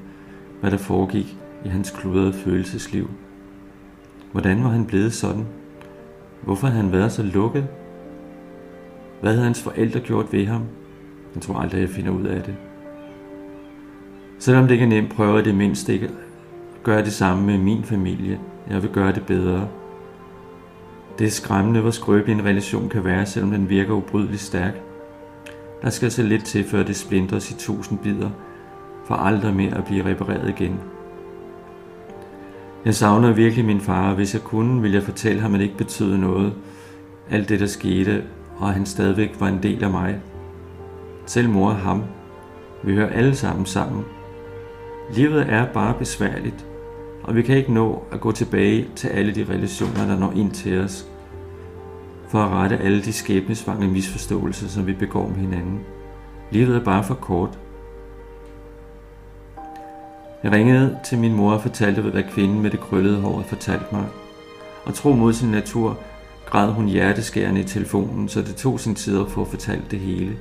hvad 0.61 0.71
der 0.71 0.77
foregik 0.77 1.37
i 1.65 1.67
hans 1.67 1.91
kludrede 1.91 2.33
følelsesliv. 2.33 3.09
Hvordan 4.31 4.63
var 4.63 4.69
han 4.69 4.85
blevet 4.85 5.13
sådan? 5.13 5.45
Hvorfor 6.41 6.67
havde 6.67 6.83
han 6.83 6.91
været 6.91 7.11
så 7.11 7.23
lukket? 7.23 7.67
Hvad 9.21 9.31
havde 9.31 9.43
hans 9.45 9.63
forældre 9.63 9.99
gjort 9.99 10.33
ved 10.33 10.45
ham? 10.45 10.61
Jeg 11.35 11.41
tror 11.41 11.55
aldrig, 11.55 11.81
jeg 11.81 11.89
finder 11.89 12.11
ud 12.11 12.25
af 12.25 12.43
det. 12.43 12.55
Selvom 14.39 14.63
det 14.63 14.71
ikke 14.71 14.85
er 14.85 14.89
nemt, 14.89 15.09
prøver 15.09 15.35
jeg 15.35 15.45
det 15.45 15.55
mindst 15.55 15.89
ikke 15.89 16.05
at 16.05 16.83
gøre 16.83 17.03
det 17.03 17.13
samme 17.13 17.45
med 17.45 17.57
min 17.57 17.83
familie. 17.83 18.39
Jeg 18.71 18.83
vil 18.83 18.91
gøre 18.91 19.13
det 19.13 19.25
bedre. 19.25 19.67
Det 21.19 21.27
er 21.27 21.31
skræmmende, 21.31 21.81
hvor 21.81 21.91
skrøbelig 21.91 22.33
en 22.33 22.45
relation 22.45 22.89
kan 22.89 23.05
være, 23.05 23.25
selvom 23.25 23.51
den 23.51 23.69
virker 23.69 23.93
ubrydeligt 23.93 24.41
stærk. 24.41 24.73
Der 25.81 25.89
skal 25.89 26.11
så 26.11 26.23
lidt 26.23 26.45
til, 26.45 26.63
før 26.63 26.83
det 26.83 26.95
splindres 26.95 27.51
i 27.51 27.53
tusind 27.57 27.99
bidder, 27.99 28.29
for 29.05 29.15
aldrig 29.15 29.55
mere 29.55 29.77
at 29.77 29.85
blive 29.85 30.05
repareret 30.05 30.49
igen. 30.49 30.79
Jeg 32.85 32.95
savner 32.95 33.33
virkelig 33.33 33.65
min 33.65 33.81
far, 33.81 34.09
og 34.09 34.15
hvis 34.15 34.33
jeg 34.33 34.43
kunne, 34.43 34.81
ville 34.81 34.95
jeg 34.95 35.03
fortælle 35.03 35.41
ham, 35.41 35.53
at 35.53 35.59
det 35.59 35.65
ikke 35.65 35.77
betød 35.77 36.17
noget. 36.17 36.53
Alt 37.29 37.49
det, 37.49 37.59
der 37.59 37.65
skete, 37.65 38.23
og 38.57 38.67
at 38.67 38.73
han 38.73 38.85
stadigvæk 38.85 39.35
var 39.39 39.47
en 39.47 39.63
del 39.63 39.83
af 39.83 39.89
mig. 39.89 40.19
Selv 41.25 41.49
mor 41.49 41.69
og 41.69 41.75
ham. 41.75 42.03
Vi 42.83 42.93
hører 42.93 43.09
alle 43.09 43.35
sammen 43.35 43.65
sammen. 43.65 44.03
Livet 45.13 45.45
er 45.49 45.65
bare 45.65 45.93
besværligt, 45.99 46.65
og 47.23 47.35
vi 47.35 47.41
kan 47.41 47.57
ikke 47.57 47.73
nå 47.73 48.03
at 48.11 48.21
gå 48.21 48.31
tilbage 48.31 48.87
til 48.95 49.07
alle 49.07 49.35
de 49.35 49.45
relationer, 49.49 50.07
der 50.07 50.19
når 50.19 50.31
ind 50.31 50.51
til 50.51 50.79
os, 50.79 51.07
for 52.29 52.39
at 52.39 52.51
rette 52.51 52.77
alle 52.77 53.01
de 53.01 53.13
skæbnesvange 53.13 53.87
misforståelser, 53.87 54.67
som 54.67 54.87
vi 54.87 54.93
begår 54.93 55.27
med 55.27 55.35
hinanden. 55.35 55.79
Livet 56.51 56.75
er 56.75 56.83
bare 56.83 57.03
for 57.03 57.13
kort. 57.13 57.59
Jeg 60.43 60.51
ringede 60.51 60.99
til 61.05 61.17
min 61.17 61.33
mor 61.33 61.51
og 61.53 61.61
fortalte, 61.61 62.01
hvad 62.01 62.23
kvinden 62.23 62.61
med 62.61 62.71
det 62.71 62.79
krøllede 62.79 63.21
hår 63.21 63.33
havde 63.33 63.47
fortalt 63.47 63.91
mig. 63.91 64.05
Og 64.85 64.93
tro 64.93 65.11
mod 65.11 65.33
sin 65.33 65.51
natur, 65.51 65.97
græd 66.45 66.71
hun 66.71 66.85
hjerteskærende 66.85 67.61
i 67.61 67.63
telefonen, 67.63 68.29
så 68.29 68.41
det 68.41 68.55
tog 68.55 68.79
sin 68.79 68.95
tid 68.95 69.19
at 69.19 69.31
få 69.31 69.45
fortalt 69.45 69.91
det 69.91 69.99
hele. 69.99 70.31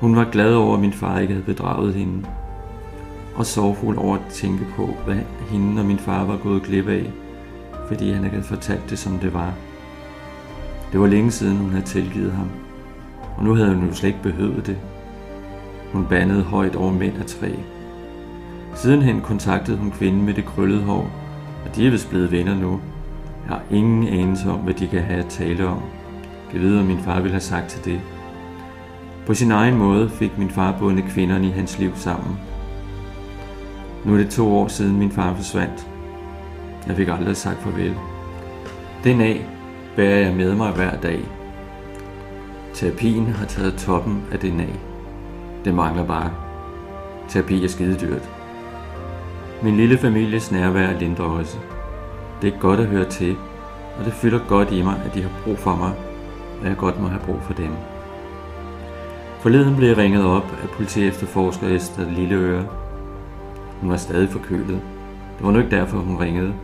Hun 0.00 0.16
var 0.16 0.30
glad 0.30 0.54
over, 0.54 0.74
at 0.74 0.80
min 0.80 0.92
far 0.92 1.18
ikke 1.18 1.34
havde 1.34 1.46
bedraget 1.46 1.94
hende, 1.94 2.26
og 3.36 3.46
sorgfuld 3.46 3.98
over 3.98 4.16
at 4.16 4.26
tænke 4.30 4.64
på, 4.76 4.86
hvad 5.04 5.16
hende 5.50 5.80
og 5.80 5.86
min 5.86 5.98
far 5.98 6.24
var 6.24 6.36
gået 6.36 6.62
glip 6.62 6.88
af, 6.88 7.10
fordi 7.88 8.10
han 8.10 8.24
ikke 8.24 8.36
havde 8.36 8.48
fortalt 8.48 8.90
det, 8.90 8.98
som 8.98 9.18
det 9.18 9.34
var. 9.34 9.52
Det 10.92 11.00
var 11.00 11.06
længe 11.06 11.30
siden, 11.30 11.56
hun 11.56 11.70
havde 11.70 11.84
tilgivet 11.84 12.32
ham, 12.32 12.50
og 13.36 13.44
nu 13.44 13.54
havde 13.54 13.74
hun 13.74 13.88
jo 13.88 13.94
slet 13.94 14.08
ikke 14.08 14.22
behøvet 14.22 14.66
det. 14.66 14.76
Hun 15.92 16.06
bandede 16.06 16.42
højt 16.42 16.76
over 16.76 16.92
mænd 16.92 17.18
af 17.18 17.26
træ. 17.26 17.50
Sidenhen 18.74 19.20
kontaktede 19.20 19.76
hun 19.76 19.90
kvinden 19.90 20.24
med 20.24 20.34
det 20.34 20.44
krøllede 20.44 20.82
hår, 20.82 21.10
og 21.64 21.76
de 21.76 21.86
er 21.86 21.90
vist 21.90 22.10
blevet 22.10 22.32
venner 22.32 22.54
nu. 22.54 22.80
Jeg 23.48 23.54
har 23.56 23.62
ingen 23.70 24.08
anelse 24.08 24.50
om, 24.50 24.60
hvad 24.60 24.74
de 24.74 24.86
kan 24.86 25.02
have 25.02 25.24
at 25.24 25.26
tale 25.26 25.66
om. 25.66 25.80
Jeg 26.52 26.60
ved, 26.60 26.78
om 26.78 26.86
min 26.86 26.98
far 26.98 27.20
ville 27.20 27.32
have 27.32 27.40
sagt 27.40 27.68
til 27.68 27.84
det. 27.84 28.00
På 29.26 29.34
sin 29.34 29.50
egen 29.50 29.76
måde 29.76 30.10
fik 30.10 30.38
min 30.38 30.50
far 30.50 30.76
bundet 30.78 31.04
kvinderne 31.04 31.46
i 31.46 31.50
hans 31.50 31.78
liv 31.78 31.90
sammen. 31.94 32.38
Nu 34.06 34.12
er 34.14 34.16
det 34.16 34.30
to 34.30 34.56
år 34.56 34.68
siden 34.68 34.98
min 34.98 35.10
far 35.10 35.34
forsvandt. 35.34 35.88
Jeg 36.86 36.96
fik 36.96 37.08
aldrig 37.08 37.36
sagt 37.36 37.62
farvel. 37.62 37.94
Den 39.04 39.20
af 39.20 39.46
bærer 39.96 40.18
jeg 40.18 40.34
med 40.34 40.54
mig 40.54 40.72
hver 40.72 41.00
dag. 41.00 41.20
Terapien 42.74 43.26
har 43.26 43.46
taget 43.46 43.74
toppen 43.74 44.22
af 44.32 44.38
den 44.38 44.60
af. 44.60 44.72
Det 45.64 45.74
mangler 45.74 46.06
bare. 46.06 46.30
Terapi 47.28 47.64
er 47.64 47.68
skidedyrt. 47.68 48.30
Min 49.62 49.76
lille 49.76 49.98
families 49.98 50.52
nærvær 50.52 50.98
lindrer 50.98 51.24
også. 51.24 51.58
Det 52.42 52.54
er 52.54 52.58
godt 52.58 52.80
at 52.80 52.86
høre 52.86 53.08
til, 53.08 53.36
og 53.98 54.04
det 54.04 54.12
fylder 54.12 54.40
godt 54.48 54.72
i 54.72 54.82
mig, 54.82 55.02
at 55.04 55.14
de 55.14 55.22
har 55.22 55.30
brug 55.44 55.58
for 55.58 55.76
mig, 55.76 55.92
og 56.60 56.68
jeg 56.68 56.76
godt 56.76 57.00
må 57.00 57.08
have 57.08 57.22
brug 57.26 57.42
for 57.42 57.52
dem. 57.52 57.70
Forleden 59.40 59.76
blev 59.76 59.88
jeg 59.88 59.96
ringet 59.96 60.24
op 60.24 60.56
af 60.62 60.68
politi 60.68 61.06
efterforsker 61.06 61.68
Esther 61.68 62.10
Lilleøre. 62.10 62.85
Hun 63.80 63.90
var 63.90 63.96
stadig 63.96 64.28
forkølet. 64.28 64.80
Det 65.38 65.46
var 65.46 65.50
nu 65.50 65.58
ikke 65.58 65.76
derfor, 65.76 65.98
hun 65.98 66.16
ringede. 66.16 66.54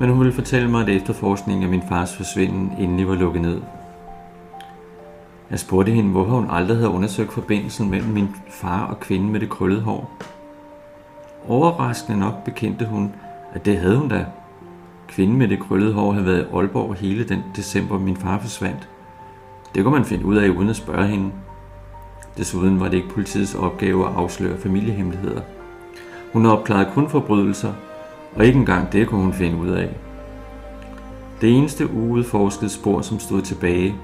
Men 0.00 0.08
hun 0.08 0.18
ville 0.18 0.32
fortælle 0.32 0.70
mig, 0.70 0.82
at 0.82 0.88
efterforskningen 0.88 1.64
af 1.64 1.70
min 1.70 1.82
fars 1.88 2.16
forsvinden 2.16 2.72
endelig 2.78 3.08
var 3.08 3.14
lukket 3.14 3.42
ned. 3.42 3.60
Jeg 5.50 5.58
spurgte 5.58 5.92
hende, 5.92 6.10
hvorfor 6.10 6.34
hun 6.34 6.50
aldrig 6.50 6.76
havde 6.76 6.90
undersøgt 6.90 7.32
forbindelsen 7.32 7.90
mellem 7.90 8.08
min 8.08 8.28
far 8.48 8.86
og 8.86 9.00
kvinden 9.00 9.32
med 9.32 9.40
det 9.40 9.48
krøllede 9.48 9.80
hår. 9.80 10.10
Overraskende 11.48 12.18
nok 12.18 12.44
bekendte 12.44 12.86
hun, 12.86 13.12
at 13.52 13.64
det 13.64 13.78
havde 13.78 13.96
hun 13.96 14.08
da. 14.08 14.26
Kvinden 15.08 15.36
med 15.36 15.48
det 15.48 15.60
krøllede 15.60 15.92
hår 15.92 16.12
havde 16.12 16.26
været 16.26 16.40
i 16.40 16.56
Aalborg 16.56 16.94
hele 16.94 17.24
den 17.24 17.42
december, 17.56 17.98
min 17.98 18.16
far 18.16 18.38
forsvandt. 18.38 18.88
Det 19.74 19.84
kunne 19.84 19.94
man 19.94 20.04
finde 20.04 20.24
ud 20.24 20.36
af 20.36 20.48
uden 20.48 20.68
at 20.68 20.76
spørge 20.76 21.06
hende. 21.06 21.30
Desuden 22.36 22.80
var 22.80 22.88
det 22.88 22.96
ikke 22.96 23.08
politiets 23.08 23.54
opgave 23.54 24.06
at 24.08 24.14
afsløre 24.14 24.58
familiehemmeligheder. 24.58 25.40
Hun 26.34 26.46
opklarede 26.46 26.90
kun 26.94 27.08
forbrydelser, 27.08 27.72
og 28.36 28.46
ikke 28.46 28.58
engang 28.58 28.92
det 28.92 29.08
kunne 29.08 29.22
hun 29.22 29.32
finde 29.32 29.56
ud 29.56 29.68
af. 29.68 29.88
Det 31.40 31.58
eneste 31.58 31.92
uudforskede 31.92 32.70
spor, 32.70 33.00
som 33.00 33.20
stod 33.20 33.42
tilbage, 33.42 33.94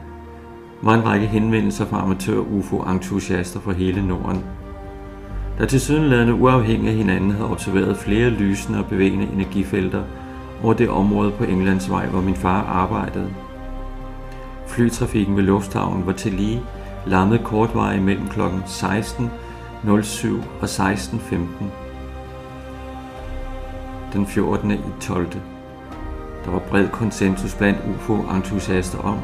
var 0.82 0.94
en 0.94 1.04
række 1.04 1.26
henvendelser 1.26 1.86
fra 1.86 2.02
amatør-UFO-entusiaster 2.02 3.60
fra 3.60 3.72
hele 3.72 4.06
Norden. 4.06 4.44
Der 5.58 5.66
til 5.66 5.80
sydenladende 5.80 6.34
uafhængig 6.34 6.88
af 6.88 6.94
hinanden 6.94 7.30
havde 7.30 7.50
observeret 7.50 7.96
flere 7.96 8.30
lysende 8.30 8.78
og 8.78 8.86
bevægende 8.86 9.28
energifelter 9.32 10.02
over 10.62 10.74
det 10.74 10.88
område 10.88 11.30
på 11.30 11.44
Englands 11.44 11.90
vej, 11.90 12.06
hvor 12.06 12.20
min 12.20 12.34
far 12.36 12.62
arbejdede. 12.62 13.30
Flytrafikken 14.66 15.36
ved 15.36 15.42
lufthavnen 15.42 16.06
var 16.06 16.12
til 16.12 16.32
lige 16.32 16.62
lammet 17.06 17.44
kortvarig 17.44 18.02
mellem 18.02 18.28
kl. 18.28 18.40
16.07 18.40 20.28
og 20.60 20.64
16.15 20.64 21.89
den 24.12 24.26
14. 24.26 24.70
i 24.70 24.80
12. 25.00 25.32
Der 26.44 26.50
var 26.50 26.58
bred 26.58 26.88
konsensus 26.88 27.54
blandt 27.54 27.78
UFO-entusiaster 27.94 28.98
om, 28.98 29.18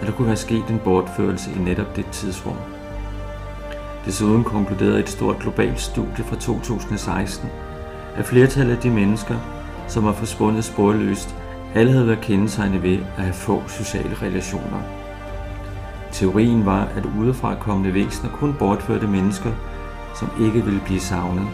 at 0.00 0.06
der 0.06 0.12
kunne 0.12 0.26
være 0.26 0.36
sket 0.36 0.64
en 0.68 0.80
bortførelse 0.84 1.50
i 1.56 1.58
netop 1.58 1.96
det 1.96 2.06
tidsrum. 2.12 2.56
Desuden 4.06 4.44
konkluderede 4.44 5.00
et 5.00 5.08
stort 5.08 5.38
globalt 5.38 5.80
studie 5.80 6.24
fra 6.24 6.36
2016, 6.36 7.48
at 8.16 8.24
flertallet 8.24 8.76
af 8.76 8.82
de 8.82 8.90
mennesker, 8.90 9.36
som 9.88 10.04
var 10.04 10.12
forsvundet 10.12 10.64
sporløst, 10.64 11.34
alle 11.74 11.92
havde 11.92 12.06
været 12.06 12.20
kendetegnet 12.20 12.82
ved 12.82 12.98
at 13.16 13.22
have 13.22 13.34
få 13.34 13.62
sociale 13.68 14.16
relationer. 14.22 14.82
Teorien 16.12 16.66
var, 16.66 16.88
at 16.96 17.06
udefra 17.18 17.54
kommende 17.54 17.94
væsener 17.94 18.30
kun 18.30 18.54
bortførte 18.58 19.06
mennesker, 19.06 19.52
som 20.14 20.30
ikke 20.40 20.64
ville 20.64 20.80
blive 20.84 21.00
savnet. 21.00 21.46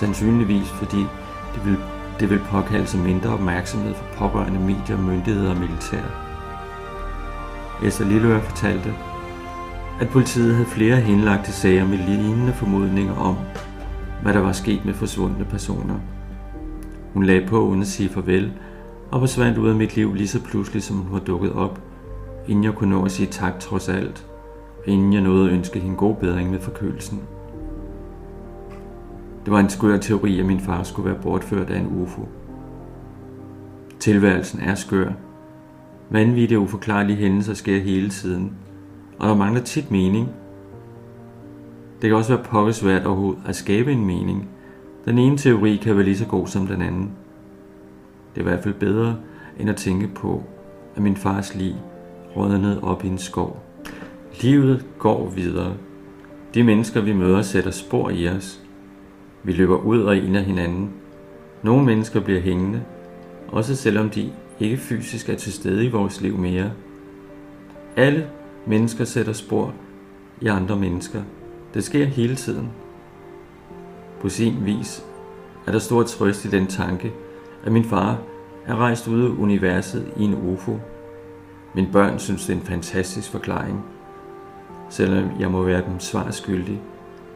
Sandsynligvis 0.00 0.68
fordi 0.68 1.00
det 1.54 1.64
vil, 1.64 1.76
det 2.20 2.30
vil 2.30 2.40
påkalde 2.50 2.86
sig 2.86 3.00
mindre 3.00 3.30
opmærksomhed 3.30 3.94
fra 3.94 4.28
pårørende 4.28 4.60
medier, 4.60 4.98
myndigheder 4.98 5.50
og 5.50 5.56
militær. 5.56 6.02
Esther 7.82 8.06
Lilleør 8.06 8.40
fortalte, 8.40 8.94
at 10.00 10.08
politiet 10.08 10.54
havde 10.54 10.68
flere 10.68 10.96
henlagte 10.96 11.52
sager 11.52 11.86
med 11.86 11.98
lignende 11.98 12.52
formodninger 12.52 13.16
om, 13.16 13.36
hvad 14.22 14.32
der 14.32 14.40
var 14.40 14.52
sket 14.52 14.84
med 14.84 14.94
forsvundne 14.94 15.44
personer. 15.44 15.94
Hun 17.12 17.24
lagde 17.24 17.46
på 17.46 17.60
uden 17.60 17.80
at 17.80 17.86
sige 17.86 18.08
farvel, 18.08 18.52
og 19.10 19.20
forsvandt 19.20 19.58
ud 19.58 19.68
af 19.68 19.74
mit 19.74 19.96
liv 19.96 20.14
lige 20.14 20.28
så 20.28 20.42
pludselig, 20.42 20.82
som 20.82 20.96
hun 20.96 21.12
var 21.12 21.18
dukket 21.18 21.52
op, 21.52 21.80
inden 22.48 22.64
jeg 22.64 22.72
kunne 22.72 22.90
nå 22.90 23.04
at 23.04 23.10
sige 23.10 23.26
tak 23.26 23.60
trods 23.60 23.88
alt, 23.88 24.26
og 24.78 24.88
inden 24.88 25.12
jeg 25.12 25.22
nåede 25.22 25.48
at 25.48 25.52
ønske 25.54 25.80
hende 25.80 25.96
god 25.96 26.14
bedring 26.14 26.50
med 26.50 26.60
forkølelsen. 26.60 27.20
Det 29.46 29.52
var 29.52 29.60
en 29.60 29.68
skør 29.68 29.96
teori, 29.96 30.40
at 30.40 30.46
min 30.46 30.60
far 30.60 30.82
skulle 30.82 31.10
være 31.10 31.22
bortført 31.22 31.70
af 31.70 31.78
en 31.78 32.02
UFO. 32.02 32.28
Tilværelsen 34.00 34.60
er 34.60 34.74
skør. 34.74 35.12
Vanvittige 36.10 36.58
og 36.58 36.62
uforklarlige 36.62 37.16
hændelser 37.16 37.54
sker 37.54 37.80
hele 37.80 38.08
tiden, 38.08 38.52
og 39.18 39.28
der 39.28 39.34
mangler 39.34 39.62
tit 39.62 39.90
mening. 39.90 40.28
Det 42.02 42.10
kan 42.10 42.16
også 42.16 42.34
være 42.34 42.44
pokkesvært 42.44 43.06
overhovedet 43.06 43.42
at 43.46 43.56
skabe 43.56 43.92
en 43.92 44.06
mening. 44.06 44.48
Den 45.04 45.18
ene 45.18 45.36
teori 45.36 45.76
kan 45.76 45.96
være 45.96 46.04
lige 46.04 46.18
så 46.18 46.26
god 46.26 46.46
som 46.46 46.66
den 46.66 46.82
anden. 46.82 47.10
Det 48.34 48.40
er 48.40 48.40
i 48.40 48.48
hvert 48.48 48.62
fald 48.62 48.74
bedre, 48.74 49.16
end 49.58 49.70
at 49.70 49.76
tænke 49.76 50.08
på, 50.08 50.42
at 50.96 51.02
min 51.02 51.16
fars 51.16 51.54
lig 51.54 51.76
rådnede 52.36 52.80
op 52.82 53.04
i 53.04 53.08
en 53.08 53.18
skov. 53.18 53.62
Livet 54.42 54.86
går 54.98 55.28
videre. 55.28 55.72
De 56.54 56.62
mennesker, 56.62 57.00
vi 57.00 57.12
møder, 57.12 57.42
sætter 57.42 57.70
spor 57.70 58.10
i 58.10 58.28
os. 58.28 58.65
Vi 59.46 59.52
løber 59.52 59.76
ud 59.76 60.02
og 60.02 60.16
ind 60.16 60.36
af 60.36 60.44
hinanden. 60.44 60.90
Nogle 61.62 61.84
mennesker 61.84 62.20
bliver 62.20 62.40
hængende, 62.40 62.82
også 63.48 63.76
selvom 63.76 64.10
de 64.10 64.32
ikke 64.60 64.76
fysisk 64.76 65.28
er 65.28 65.34
til 65.34 65.52
stede 65.52 65.84
i 65.84 65.90
vores 65.90 66.20
liv 66.20 66.38
mere. 66.38 66.72
Alle 67.96 68.26
mennesker 68.66 69.04
sætter 69.04 69.32
spor 69.32 69.74
i 70.40 70.46
andre 70.46 70.76
mennesker. 70.76 71.22
Det 71.74 71.84
sker 71.84 72.04
hele 72.04 72.36
tiden. 72.36 72.70
På 74.20 74.28
sin 74.28 74.54
vis 74.64 75.04
er 75.66 75.72
der 75.72 75.78
stor 75.78 76.02
trøst 76.02 76.44
i 76.44 76.48
den 76.48 76.66
tanke, 76.66 77.12
at 77.64 77.72
min 77.72 77.84
far 77.84 78.18
er 78.66 78.76
rejst 78.76 79.08
ud 79.08 79.24
af 79.24 79.28
universet 79.28 80.12
i 80.16 80.22
en 80.22 80.34
UFO. 80.34 80.78
Mine 81.74 81.88
børn 81.92 82.18
synes, 82.18 82.46
det 82.46 82.52
er 82.52 82.56
en 82.56 82.66
fantastisk 82.66 83.30
forklaring, 83.30 83.84
selvom 84.90 85.30
jeg 85.40 85.50
må 85.50 85.62
være 85.62 85.84
dem 85.88 86.00
svar 86.00 86.30
skyldig, 86.30 86.80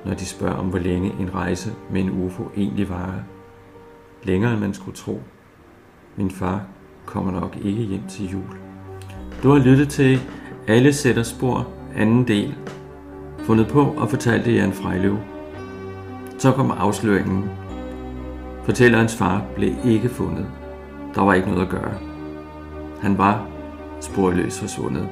når 0.04 0.14
de 0.14 0.26
spørger 0.26 0.54
om, 0.54 0.66
hvor 0.66 0.78
længe 0.78 1.12
en 1.20 1.34
rejse 1.34 1.72
med 1.90 2.00
en 2.00 2.24
UFO 2.24 2.42
egentlig 2.56 2.88
varer. 2.90 3.22
Længere 4.22 4.52
end 4.52 4.60
man 4.60 4.74
skulle 4.74 4.96
tro. 4.96 5.20
Min 6.16 6.30
far 6.30 6.62
kommer 7.06 7.32
nok 7.32 7.56
ikke 7.62 7.82
hjem 7.82 8.06
til 8.08 8.30
jul. 8.30 8.42
Du 9.42 9.50
har 9.50 9.58
lyttet 9.58 9.88
til 9.88 10.20
Alle 10.68 10.92
sætter 10.92 11.22
spor, 11.22 11.68
anden 11.96 12.28
del, 12.28 12.54
fundet 13.38 13.68
på 13.68 13.82
og 13.82 14.10
fortalt 14.10 14.44
det 14.44 14.54
Jan 14.54 14.72
Frejløv. 14.72 15.18
Så 16.38 16.52
kommer 16.52 16.74
afsløringen. 16.74 17.50
Fortællerens 18.64 19.16
far 19.16 19.44
blev 19.54 19.72
ikke 19.84 20.08
fundet. 20.08 20.46
Der 21.14 21.22
var 21.22 21.34
ikke 21.34 21.48
noget 21.48 21.62
at 21.62 21.68
gøre. 21.68 21.94
Han 23.00 23.18
var 23.18 23.46
sporløst 24.00 24.60
forsvundet. 24.60 25.08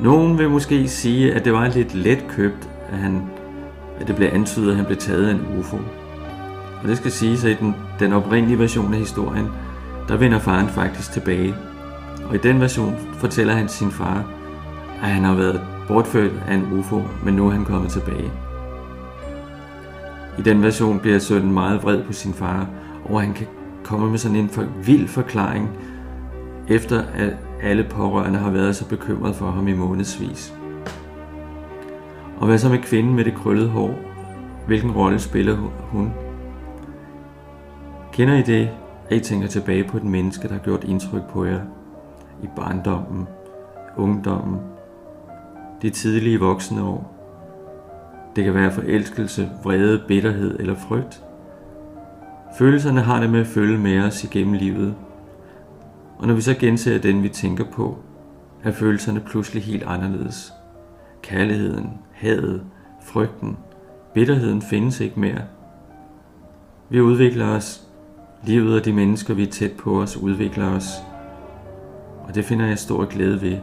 Nogen 0.00 0.38
vil 0.38 0.50
måske 0.50 0.88
sige, 0.88 1.34
at 1.34 1.44
det 1.44 1.52
var 1.52 1.68
lidt 1.68 1.94
let 1.94 2.24
købt, 2.28 2.70
at, 2.88 2.98
han, 2.98 3.30
at 4.02 4.08
det 4.08 4.16
blev 4.16 4.28
antydet, 4.32 4.70
at 4.70 4.76
han 4.76 4.84
blev 4.84 4.98
taget 4.98 5.26
af 5.28 5.32
en 5.32 5.58
UFO. 5.58 5.76
Og 6.82 6.88
det 6.88 6.96
skal 6.96 7.10
siges, 7.10 7.44
at 7.44 7.50
i 7.50 7.54
den, 7.54 7.74
den 7.98 8.12
oprindelige 8.12 8.58
version 8.58 8.92
af 8.92 8.98
historien, 8.98 9.48
der 10.08 10.16
vender 10.16 10.38
faren 10.38 10.68
faktisk 10.68 11.12
tilbage. 11.12 11.54
Og 12.28 12.34
i 12.34 12.38
den 12.38 12.60
version 12.60 12.96
fortæller 13.14 13.54
han 13.54 13.68
sin 13.68 13.90
far, 13.90 14.24
at 15.02 15.08
han 15.08 15.24
har 15.24 15.34
været 15.34 15.60
bortført 15.88 16.30
af 16.48 16.54
en 16.54 16.78
UFO, 16.78 17.02
men 17.24 17.34
nu 17.34 17.46
er 17.46 17.50
han 17.50 17.64
kommet 17.64 17.90
tilbage. 17.90 18.30
I 20.38 20.42
den 20.42 20.62
version 20.62 20.98
bliver 20.98 21.18
sønnen 21.18 21.52
meget 21.52 21.82
vred 21.82 22.02
på 22.04 22.12
sin 22.12 22.34
far, 22.34 22.66
og 23.04 23.20
han 23.20 23.32
kan 23.32 23.46
komme 23.84 24.10
med 24.10 24.18
sådan 24.18 24.36
en 24.36 24.48
for 24.48 24.64
vild 24.84 25.08
forklaring, 25.08 25.70
efter 26.68 27.02
at 27.14 27.36
alle 27.62 27.84
pårørende 27.90 28.38
har 28.38 28.50
været 28.50 28.76
så 28.76 28.88
bekymret 28.88 29.36
for 29.36 29.50
ham 29.50 29.68
i 29.68 29.72
månedsvis. 29.72 30.54
Og 32.42 32.48
hvad 32.48 32.58
så 32.58 32.68
med 32.68 32.78
kvinden 32.78 33.14
med 33.14 33.24
det 33.24 33.34
krøllede 33.34 33.68
hår? 33.68 33.94
Hvilken 34.66 34.90
rolle 34.90 35.18
spiller 35.18 35.56
hun? 35.80 36.12
Kender 38.12 38.34
I 38.34 38.42
det, 38.42 38.70
at 39.10 39.16
I 39.16 39.20
tænker 39.20 39.48
tilbage 39.48 39.84
på 39.84 39.96
et 39.96 40.04
menneske, 40.04 40.48
der 40.48 40.54
har 40.54 40.60
gjort 40.60 40.84
indtryk 40.84 41.22
på 41.30 41.44
jer 41.44 41.60
i 42.42 42.46
barndommen, 42.56 43.28
ungdommen, 43.96 44.60
de 45.82 45.90
tidlige 45.90 46.40
voksne 46.40 46.82
år? 46.82 47.14
Det 48.36 48.44
kan 48.44 48.54
være 48.54 48.72
forelskelse, 48.72 49.50
vrede, 49.64 50.02
bitterhed 50.08 50.58
eller 50.60 50.74
frygt. 50.74 51.24
Følelserne 52.58 53.00
har 53.00 53.20
det 53.20 53.30
med 53.30 53.40
at 53.40 53.46
følge 53.46 53.78
med 53.78 54.00
os 54.00 54.24
igennem 54.24 54.54
livet, 54.54 54.94
og 56.18 56.26
når 56.26 56.34
vi 56.34 56.40
så 56.40 56.54
genser 56.54 56.98
den, 56.98 57.22
vi 57.22 57.28
tænker 57.28 57.64
på, 57.72 57.98
er 58.62 58.70
følelserne 58.70 59.20
pludselig 59.20 59.62
helt 59.62 59.82
anderledes. 59.82 60.52
Kærligheden, 61.22 61.90
hadet, 62.22 62.62
frygten, 63.00 63.56
bitterheden 64.14 64.62
findes 64.62 65.00
ikke 65.00 65.20
mere. 65.20 65.42
Vi 66.88 67.00
udvikler 67.00 67.48
os. 67.48 67.88
Livet 68.44 68.78
og 68.78 68.84
de 68.84 68.92
mennesker, 68.92 69.34
vi 69.34 69.42
er 69.42 69.50
tæt 69.50 69.72
på 69.72 70.02
os, 70.02 70.16
udvikler 70.16 70.68
os. 70.76 70.88
Og 72.28 72.34
det 72.34 72.44
finder 72.44 72.66
jeg 72.66 72.78
stor 72.78 73.04
glæde 73.04 73.42
ved, 73.42 73.56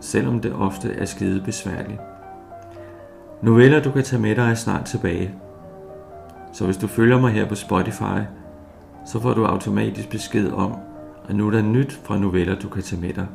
selvom 0.00 0.40
det 0.40 0.52
ofte 0.52 0.92
er 0.92 1.04
skide 1.04 1.40
besværligt. 1.40 2.00
Noveller, 3.42 3.82
du 3.82 3.90
kan 3.90 4.02
tage 4.02 4.22
med 4.22 4.36
dig, 4.36 4.50
er 4.50 4.54
snart 4.54 4.84
tilbage. 4.84 5.34
Så 6.52 6.64
hvis 6.64 6.76
du 6.76 6.86
følger 6.86 7.20
mig 7.20 7.32
her 7.32 7.48
på 7.48 7.54
Spotify, 7.54 8.20
så 9.06 9.20
får 9.20 9.34
du 9.34 9.44
automatisk 9.44 10.10
besked 10.10 10.52
om, 10.52 10.76
at 11.28 11.36
nu 11.36 11.46
er 11.46 11.50
der 11.50 11.62
nyt 11.62 11.92
fra 11.92 12.18
noveller, 12.18 12.54
du 12.54 12.68
kan 12.68 12.82
tage 12.82 13.00
med 13.00 13.12
dig. 13.12 13.26